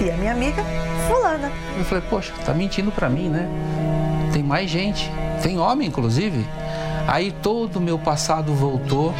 e 0.00 0.10
a 0.10 0.16
minha 0.16 0.32
amiga, 0.32 0.64
Fulana. 1.06 1.50
Eu 1.76 1.84
falei: 1.84 2.04
Poxa, 2.08 2.32
tá 2.44 2.54
mentindo 2.54 2.90
para 2.90 3.08
mim, 3.08 3.28
né? 3.28 3.48
Tem 4.32 4.42
mais 4.42 4.70
gente, 4.70 5.10
tem 5.42 5.58
homem, 5.58 5.88
inclusive. 5.88 6.46
Aí 7.06 7.32
todo 7.32 7.76
o 7.76 7.80
meu 7.80 7.98
passado 7.98 8.54
voltou 8.54 9.14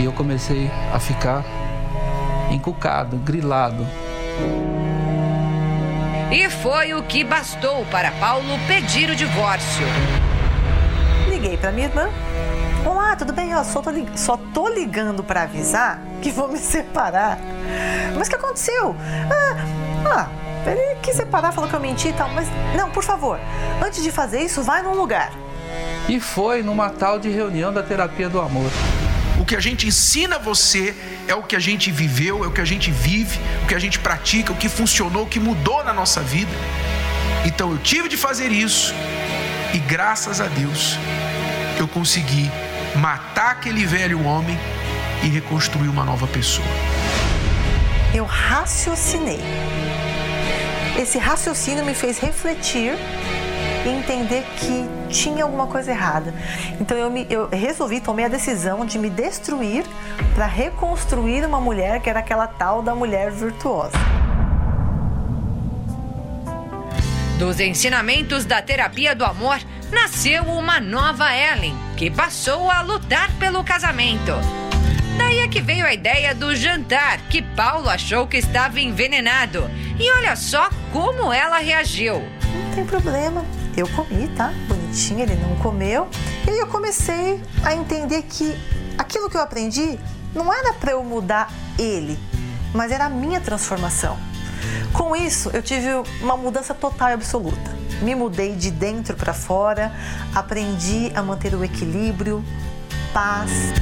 e 0.00 0.04
eu 0.04 0.12
comecei 0.12 0.70
a 0.92 0.98
ficar 0.98 1.44
encucado, 2.50 3.16
grilado. 3.16 3.86
E 6.30 6.50
foi 6.50 6.94
o 6.94 7.02
que 7.02 7.22
bastou 7.22 7.84
para 7.86 8.10
Paulo 8.12 8.58
pedir 8.66 9.08
o 9.08 9.16
divórcio. 9.16 9.86
Liguei 11.28 11.56
para 11.56 11.70
minha 11.70 11.86
irmã. 11.86 12.08
Olá, 13.14 13.18
tudo 13.20 13.32
bem? 13.32 13.52
Eu 13.52 13.62
só 13.62 13.80
tô, 13.80 13.90
lig... 13.90 14.08
só 14.18 14.36
tô 14.36 14.66
ligando 14.66 15.22
para 15.22 15.42
avisar 15.42 16.00
que 16.20 16.32
vou 16.32 16.48
me 16.48 16.58
separar. 16.58 17.38
Mas 18.16 18.26
o 18.26 18.30
que 18.30 18.34
aconteceu? 18.34 18.96
Ah, 19.30 19.56
ah, 20.04 20.68
ele 20.68 20.96
quis 20.96 21.14
separar, 21.14 21.52
falou 21.52 21.70
que 21.70 21.76
eu 21.76 21.80
menti 21.80 22.08
e 22.08 22.12
tal. 22.12 22.28
Mas 22.30 22.48
não, 22.76 22.90
por 22.90 23.04
favor, 23.04 23.38
antes 23.80 24.02
de 24.02 24.10
fazer 24.10 24.40
isso, 24.40 24.64
vai 24.64 24.82
num 24.82 24.94
lugar. 24.94 25.32
E 26.08 26.18
foi 26.18 26.64
numa 26.64 26.90
tal 26.90 27.20
de 27.20 27.30
reunião 27.30 27.72
da 27.72 27.84
terapia 27.84 28.28
do 28.28 28.40
amor. 28.40 28.68
O 29.40 29.44
que 29.44 29.54
a 29.54 29.60
gente 29.60 29.86
ensina 29.86 30.36
você 30.36 30.92
é 31.28 31.36
o 31.36 31.42
que 31.44 31.54
a 31.54 31.60
gente 31.60 31.92
viveu, 31.92 32.42
é 32.42 32.48
o 32.48 32.50
que 32.50 32.60
a 32.60 32.64
gente 32.64 32.90
vive, 32.90 33.38
o 33.62 33.68
que 33.68 33.76
a 33.76 33.78
gente 33.78 34.00
pratica, 34.00 34.52
o 34.52 34.56
que 34.56 34.68
funcionou, 34.68 35.22
o 35.22 35.28
que 35.28 35.38
mudou 35.38 35.84
na 35.84 35.92
nossa 35.92 36.20
vida. 36.20 36.50
Então 37.46 37.70
eu 37.70 37.78
tive 37.78 38.08
de 38.08 38.16
fazer 38.16 38.50
isso 38.50 38.92
e 39.72 39.78
graças 39.78 40.40
a 40.40 40.48
Deus 40.48 40.98
eu 41.78 41.86
consegui 41.86 42.50
matar 42.96 43.52
aquele 43.52 43.84
velho 43.86 44.24
homem 44.24 44.58
e 45.22 45.28
reconstruir 45.28 45.88
uma 45.88 46.04
nova 46.04 46.26
pessoa. 46.26 46.66
Eu 48.14 48.24
raciocinei. 48.24 49.40
esse 50.98 51.18
raciocínio 51.18 51.84
me 51.84 51.94
fez 51.94 52.18
refletir 52.18 52.94
e 53.84 53.88
entender 53.88 54.44
que 54.56 54.88
tinha 55.08 55.44
alguma 55.44 55.66
coisa 55.66 55.90
errada. 55.90 56.32
Então 56.80 56.96
eu, 56.96 57.10
me, 57.10 57.26
eu 57.28 57.48
resolvi, 57.48 58.00
tomei 58.00 58.24
a 58.24 58.28
decisão 58.28 58.86
de 58.86 58.98
me 58.98 59.10
destruir 59.10 59.84
para 60.34 60.46
reconstruir 60.46 61.44
uma 61.44 61.60
mulher 61.60 62.00
que 62.00 62.08
era 62.08 62.20
aquela 62.20 62.46
tal 62.46 62.82
da 62.82 62.94
mulher 62.94 63.30
virtuosa. 63.30 63.98
Dos 67.38 67.58
ensinamentos 67.58 68.44
da 68.44 68.62
terapia 68.62 69.12
do 69.12 69.24
amor, 69.24 69.58
nasceu 69.90 70.44
uma 70.44 70.78
nova 70.78 71.34
Ellen, 71.36 71.76
que 71.96 72.08
passou 72.08 72.70
a 72.70 72.80
lutar 72.80 73.28
pelo 73.38 73.64
casamento. 73.64 74.32
Daí 75.18 75.40
é 75.40 75.48
que 75.48 75.60
veio 75.60 75.84
a 75.84 75.92
ideia 75.92 76.32
do 76.32 76.54
jantar, 76.54 77.18
que 77.28 77.42
Paulo 77.42 77.88
achou 77.88 78.28
que 78.28 78.36
estava 78.36 78.78
envenenado. 78.78 79.68
E 79.98 80.10
olha 80.12 80.36
só 80.36 80.70
como 80.92 81.32
ela 81.32 81.58
reagiu. 81.58 82.22
Não 82.52 82.74
tem 82.74 82.84
problema, 82.84 83.44
eu 83.76 83.88
comi, 83.88 84.28
tá? 84.36 84.52
Bonitinho, 84.68 85.22
ele 85.22 85.34
não 85.34 85.56
comeu. 85.56 86.08
E 86.46 86.50
aí 86.50 86.58
eu 86.58 86.68
comecei 86.68 87.42
a 87.64 87.74
entender 87.74 88.22
que 88.22 88.56
aquilo 88.96 89.28
que 89.28 89.36
eu 89.36 89.42
aprendi 89.42 89.98
não 90.32 90.52
era 90.52 90.72
para 90.72 90.92
eu 90.92 91.02
mudar 91.02 91.50
ele, 91.78 92.16
mas 92.72 92.92
era 92.92 93.06
a 93.06 93.10
minha 93.10 93.40
transformação. 93.40 94.16
Com 94.92 95.16
isso, 95.16 95.50
eu 95.52 95.62
tive 95.62 95.88
uma 96.20 96.36
mudança 96.36 96.72
total 96.74 97.10
e 97.10 97.12
absoluta. 97.12 97.76
Me 98.02 98.14
mudei 98.14 98.54
de 98.54 98.70
dentro 98.70 99.16
para 99.16 99.32
fora, 99.32 99.92
aprendi 100.34 101.10
a 101.14 101.22
manter 101.22 101.54
o 101.54 101.64
equilíbrio, 101.64 102.44
paz. 103.12 103.72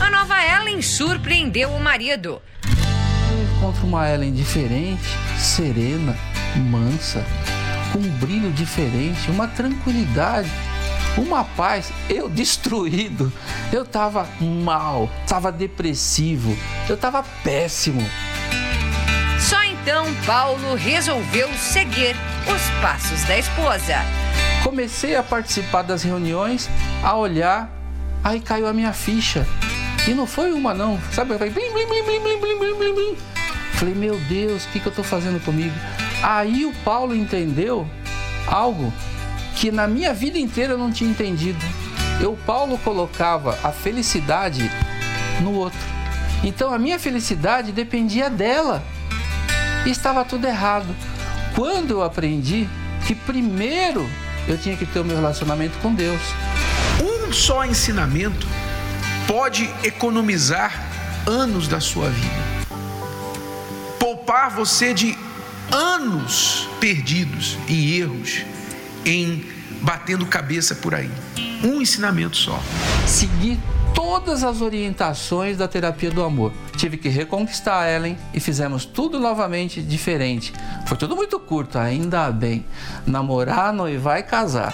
A 0.00 0.10
nova 0.10 0.34
Ellen 0.42 0.80
surpreendeu 0.82 1.70
o 1.70 1.80
marido. 1.80 2.40
Eu 3.30 3.42
encontro 3.42 3.86
uma 3.86 4.08
Ellen 4.08 4.32
diferente, 4.32 5.04
serena, 5.38 6.16
mansa, 6.56 7.24
com 7.92 7.98
um 7.98 8.10
brilho 8.18 8.50
diferente, 8.52 9.30
uma 9.30 9.48
tranquilidade, 9.48 10.50
uma 11.16 11.44
paz. 11.44 11.92
Eu 12.08 12.28
destruído, 12.28 13.32
eu 13.72 13.82
estava 13.82 14.28
mal, 14.40 15.10
estava 15.22 15.50
depressivo, 15.52 16.56
eu 16.88 16.94
estava 16.94 17.22
péssimo. 17.42 18.02
Então 19.84 20.06
Paulo 20.24 20.74
resolveu 20.76 21.46
seguir 21.52 22.16
os 22.50 22.80
passos 22.80 23.22
da 23.24 23.38
esposa. 23.38 23.96
Comecei 24.62 25.14
a 25.14 25.22
participar 25.22 25.82
das 25.82 26.02
reuniões, 26.02 26.70
a 27.02 27.14
olhar, 27.14 27.70
aí 28.24 28.40
caiu 28.40 28.66
a 28.66 28.72
minha 28.72 28.94
ficha. 28.94 29.46
E 30.08 30.14
não 30.14 30.26
foi 30.26 30.54
uma 30.54 30.72
não, 30.72 30.98
sabe? 31.12 31.36
Falei, 31.36 31.52
blim, 31.52 31.70
blim, 31.70 31.86
blim, 31.86 32.02
blim, 32.02 32.20
blim, 32.22 32.40
blim, 32.40 32.78
blim, 32.78 32.94
blim. 32.94 33.16
Falei, 33.74 33.94
meu 33.94 34.18
Deus, 34.20 34.64
o 34.64 34.68
que, 34.68 34.80
que 34.80 34.86
eu 34.86 34.90
estou 34.90 35.04
fazendo 35.04 35.38
comigo? 35.44 35.74
Aí 36.22 36.64
o 36.64 36.72
Paulo 36.76 37.14
entendeu 37.14 37.86
algo 38.46 38.90
que 39.54 39.70
na 39.70 39.86
minha 39.86 40.14
vida 40.14 40.38
inteira 40.38 40.72
eu 40.72 40.78
não 40.78 40.90
tinha 40.90 41.10
entendido. 41.10 41.62
Eu, 42.22 42.38
Paulo, 42.46 42.78
colocava 42.78 43.58
a 43.62 43.70
felicidade 43.70 44.62
no 45.42 45.52
outro. 45.52 45.78
Então 46.42 46.72
a 46.72 46.78
minha 46.78 46.98
felicidade 46.98 47.70
dependia 47.70 48.30
dela. 48.30 48.82
E 49.84 49.90
estava 49.90 50.24
tudo 50.24 50.46
errado. 50.46 50.94
Quando 51.54 51.90
eu 51.90 52.02
aprendi 52.02 52.68
que 53.06 53.14
primeiro 53.14 54.08
eu 54.48 54.58
tinha 54.58 54.76
que 54.76 54.86
ter 54.86 55.00
o 55.00 55.04
meu 55.04 55.16
relacionamento 55.16 55.78
com 55.78 55.94
Deus. 55.94 56.20
Um 57.02 57.32
só 57.32 57.64
ensinamento 57.64 58.46
pode 59.26 59.68
economizar 59.82 60.72
anos 61.26 61.68
da 61.68 61.80
sua 61.80 62.08
vida. 62.10 62.44
Poupar 63.98 64.50
você 64.50 64.92
de 64.92 65.16
anos 65.70 66.68
perdidos 66.80 67.56
em 67.68 67.90
erros, 67.96 68.42
em 69.04 69.44
batendo 69.80 70.26
cabeça 70.26 70.74
por 70.74 70.94
aí. 70.94 71.10
Um 71.62 71.80
ensinamento 71.80 72.36
só. 72.36 72.62
Seguir 73.06 73.58
todas 74.14 74.44
as 74.44 74.60
orientações 74.60 75.56
da 75.56 75.66
terapia 75.66 76.08
do 76.08 76.22
amor. 76.22 76.52
Tive 76.76 76.96
que 76.96 77.08
reconquistar 77.08 77.82
a 77.82 77.90
Ellen 77.90 78.16
e 78.32 78.38
fizemos 78.38 78.84
tudo 78.84 79.18
novamente 79.18 79.82
diferente. 79.82 80.52
Foi 80.86 80.96
tudo 80.96 81.16
muito 81.16 81.40
curto, 81.40 81.80
ainda 81.80 82.30
bem. 82.30 82.64
Namorar, 83.04 83.72
noivar 83.72 84.20
e 84.20 84.22
casar. 84.22 84.72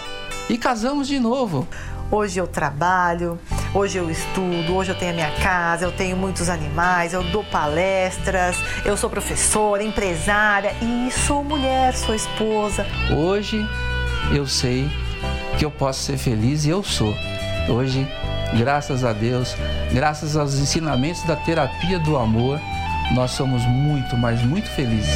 E 0.50 0.58
casamos 0.58 1.08
de 1.08 1.18
novo. 1.18 1.66
Hoje 2.10 2.38
eu 2.38 2.46
trabalho, 2.46 3.38
hoje 3.72 3.96
eu 3.96 4.10
estudo, 4.10 4.74
hoje 4.74 4.90
eu 4.90 4.98
tenho 4.98 5.12
a 5.12 5.14
minha 5.14 5.30
casa, 5.40 5.86
eu 5.86 5.92
tenho 5.92 6.18
muitos 6.18 6.50
animais, 6.50 7.14
eu 7.14 7.22
dou 7.22 7.42
palestras, 7.44 8.56
eu 8.84 8.94
sou 8.94 9.08
professora, 9.08 9.82
empresária 9.82 10.74
e 10.82 11.10
sou 11.10 11.42
mulher, 11.42 11.94
sou 11.94 12.14
esposa. 12.14 12.84
Hoje 13.16 13.66
eu 14.34 14.46
sei 14.46 14.90
que 15.58 15.64
eu 15.64 15.70
posso 15.70 16.02
ser 16.02 16.18
feliz 16.18 16.66
e 16.66 16.68
eu 16.68 16.82
sou. 16.82 17.14
Hoje, 17.68 18.06
graças 18.56 19.04
a 19.04 19.12
Deus, 19.12 19.54
graças 19.92 20.36
aos 20.36 20.54
ensinamentos 20.54 21.22
da 21.24 21.36
terapia 21.36 21.98
do 21.98 22.16
amor, 22.16 22.60
nós 23.12 23.32
somos 23.32 23.62
muito, 23.64 24.16
mas 24.16 24.42
muito 24.42 24.68
felizes. 24.70 25.14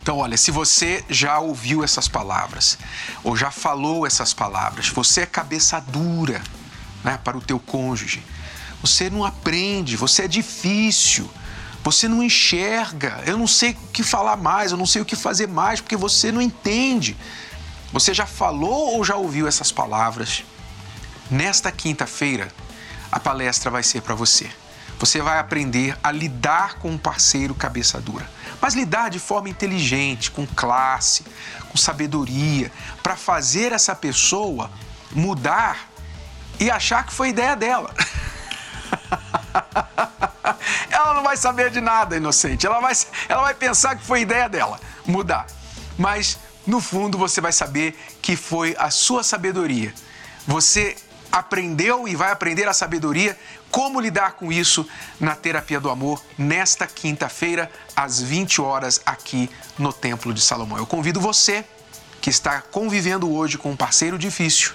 Então, 0.00 0.18
olha, 0.18 0.38
se 0.38 0.50
você 0.50 1.04
já 1.10 1.38
ouviu 1.38 1.84
essas 1.84 2.08
palavras 2.08 2.78
ou 3.22 3.36
já 3.36 3.50
falou 3.50 4.06
essas 4.06 4.32
palavras, 4.32 4.88
você 4.88 5.20
é 5.20 5.26
cabeça 5.26 5.78
dura 5.80 6.40
né, 7.04 7.18
para 7.22 7.36
o 7.36 7.42
teu 7.42 7.60
cônjuge. 7.60 8.22
Você 8.80 9.10
não 9.10 9.22
aprende, 9.22 9.96
você 9.96 10.22
é 10.22 10.28
difícil, 10.28 11.28
você 11.84 12.08
não 12.08 12.22
enxerga. 12.22 13.22
Eu 13.26 13.36
não 13.36 13.46
sei 13.46 13.72
o 13.72 13.74
que 13.92 14.02
falar 14.02 14.36
mais, 14.36 14.72
eu 14.72 14.78
não 14.78 14.86
sei 14.86 15.02
o 15.02 15.04
que 15.04 15.14
fazer 15.14 15.46
mais, 15.46 15.80
porque 15.80 15.96
você 15.96 16.32
não 16.32 16.40
entende. 16.40 17.14
Você 17.92 18.12
já 18.12 18.26
falou 18.26 18.96
ou 18.96 19.04
já 19.04 19.16
ouviu 19.16 19.48
essas 19.48 19.72
palavras? 19.72 20.44
Nesta 21.30 21.72
quinta-feira, 21.72 22.48
a 23.10 23.18
palestra 23.18 23.70
vai 23.70 23.82
ser 23.82 24.02
para 24.02 24.14
você. 24.14 24.50
Você 24.98 25.22
vai 25.22 25.38
aprender 25.38 25.96
a 26.02 26.10
lidar 26.10 26.74
com 26.74 26.90
um 26.90 26.98
parceiro 26.98 27.54
cabeça 27.54 28.00
dura, 28.00 28.28
mas 28.60 28.74
lidar 28.74 29.10
de 29.10 29.18
forma 29.18 29.48
inteligente, 29.48 30.30
com 30.30 30.46
classe, 30.46 31.24
com 31.70 31.78
sabedoria, 31.78 32.70
para 33.02 33.16
fazer 33.16 33.72
essa 33.72 33.94
pessoa 33.94 34.70
mudar 35.12 35.88
e 36.58 36.70
achar 36.70 37.06
que 37.06 37.12
foi 37.12 37.28
ideia 37.28 37.54
dela. 37.54 37.94
ela 40.90 41.14
não 41.14 41.22
vai 41.22 41.36
saber 41.36 41.70
de 41.70 41.80
nada, 41.80 42.16
inocente. 42.16 42.66
Ela 42.66 42.80
vai, 42.80 42.92
ela 43.28 43.42
vai 43.42 43.54
pensar 43.54 43.96
que 43.96 44.04
foi 44.04 44.22
ideia 44.22 44.48
dela 44.48 44.80
mudar. 45.06 45.46
Mas 45.96 46.38
no 46.68 46.80
fundo 46.80 47.16
você 47.16 47.40
vai 47.40 47.50
saber 47.50 47.98
que 48.20 48.36
foi 48.36 48.76
a 48.78 48.90
sua 48.90 49.22
sabedoria. 49.22 49.92
Você 50.46 50.94
aprendeu 51.32 52.06
e 52.06 52.14
vai 52.14 52.30
aprender 52.30 52.68
a 52.68 52.74
sabedoria 52.74 53.38
como 53.70 53.98
lidar 53.98 54.32
com 54.32 54.52
isso 54.52 54.86
na 55.18 55.34
terapia 55.34 55.80
do 55.80 55.88
amor 55.88 56.22
nesta 56.36 56.86
quinta-feira 56.86 57.70
às 57.96 58.20
20 58.20 58.60
horas 58.60 59.00
aqui 59.06 59.50
no 59.78 59.94
Templo 59.94 60.32
de 60.32 60.42
Salomão. 60.42 60.76
Eu 60.76 60.86
convido 60.86 61.20
você 61.20 61.64
que 62.20 62.28
está 62.28 62.60
convivendo 62.60 63.32
hoje 63.32 63.56
com 63.56 63.70
um 63.70 63.76
parceiro 63.76 64.18
difícil 64.18 64.72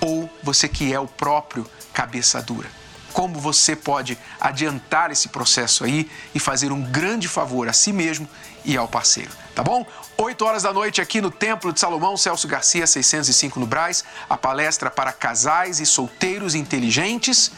ou 0.00 0.30
você 0.42 0.66
que 0.66 0.92
é 0.92 0.98
o 0.98 1.06
próprio 1.06 1.68
cabeça 1.92 2.40
dura. 2.40 2.70
Como 3.16 3.40
você 3.40 3.74
pode 3.74 4.18
adiantar 4.38 5.10
esse 5.10 5.30
processo 5.30 5.84
aí 5.84 6.06
e 6.34 6.38
fazer 6.38 6.70
um 6.70 6.82
grande 6.82 7.26
favor 7.26 7.66
a 7.66 7.72
si 7.72 7.90
mesmo 7.90 8.28
e 8.62 8.76
ao 8.76 8.86
parceiro, 8.86 9.30
tá 9.54 9.62
bom? 9.62 9.86
8 10.18 10.44
horas 10.44 10.64
da 10.64 10.70
noite 10.70 11.00
aqui 11.00 11.22
no 11.22 11.30
Templo 11.30 11.72
de 11.72 11.80
Salomão, 11.80 12.14
Celso 12.18 12.46
Garcia, 12.46 12.86
605 12.86 13.58
no 13.58 13.64
Braz, 13.64 14.04
a 14.28 14.36
palestra 14.36 14.90
para 14.90 15.14
casais 15.14 15.80
e 15.80 15.86
solteiros 15.86 16.54
inteligentes 16.54 17.52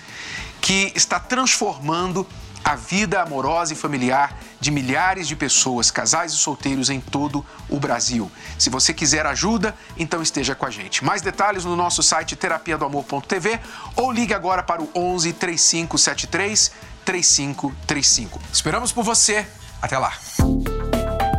que 0.61 0.93
está 0.95 1.19
transformando 1.19 2.25
a 2.65 2.77
vida 2.77 3.21
amorosa 3.21 3.73
e 3.73 3.77
familiar 3.77 4.39
de 4.61 4.71
milhares 4.71 5.29
de 5.29 5.37
pessoas, 5.37 5.91
casais 5.91 6.33
e 6.33 6.37
solteiros 6.37 6.91
em 6.91 7.01
todo 7.01 7.45
o 7.69 7.79
Brasil. 7.79 8.31
Se 8.59 8.71
você 8.71 8.93
quiser 8.93 9.27
ajuda, 9.27 9.75
então 9.97 10.23
esteja 10.23 10.55
com 10.55 10.67
a 10.67 10.71
gente. 10.71 11.05
Mais 11.05 11.23
detalhes 11.23 11.65
no 11.65 11.77
nosso 11.77 12.03
site 12.03 12.37
terapia 12.37 12.77
do 12.77 12.85
amor.tv 12.85 13.61
ou 13.97 14.11
ligue 14.11 14.35
agora 14.35 14.63
para 14.63 14.83
o 14.83 14.91
11 14.95 15.33
3573 15.33 16.73
3535. 17.05 18.41
Esperamos 18.53 18.93
por 18.93 19.05
você. 19.05 19.47
Até 19.81 19.97
lá. 19.97 20.13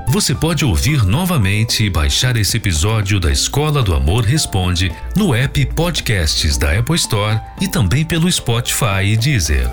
Você 0.08 0.34
pode 0.34 0.66
ouvir 0.66 1.06
novamente 1.06 1.84
e 1.84 1.90
baixar 1.90 2.36
esse 2.36 2.58
episódio 2.58 3.20
da 3.20 3.32
Escola 3.32 3.84
do 3.84 3.94
Amor 3.94 4.24
Responde 4.24 4.92
no 5.16 5.36
app 5.36 5.64
Podcasts 5.68 6.58
da 6.58 6.80
Apple 6.80 6.96
Store 6.96 7.40
e 7.62 7.68
também 7.68 8.04
pelo 8.04 8.32
Spotify 8.32 9.04
e 9.04 9.16
Deezer. 9.16 9.70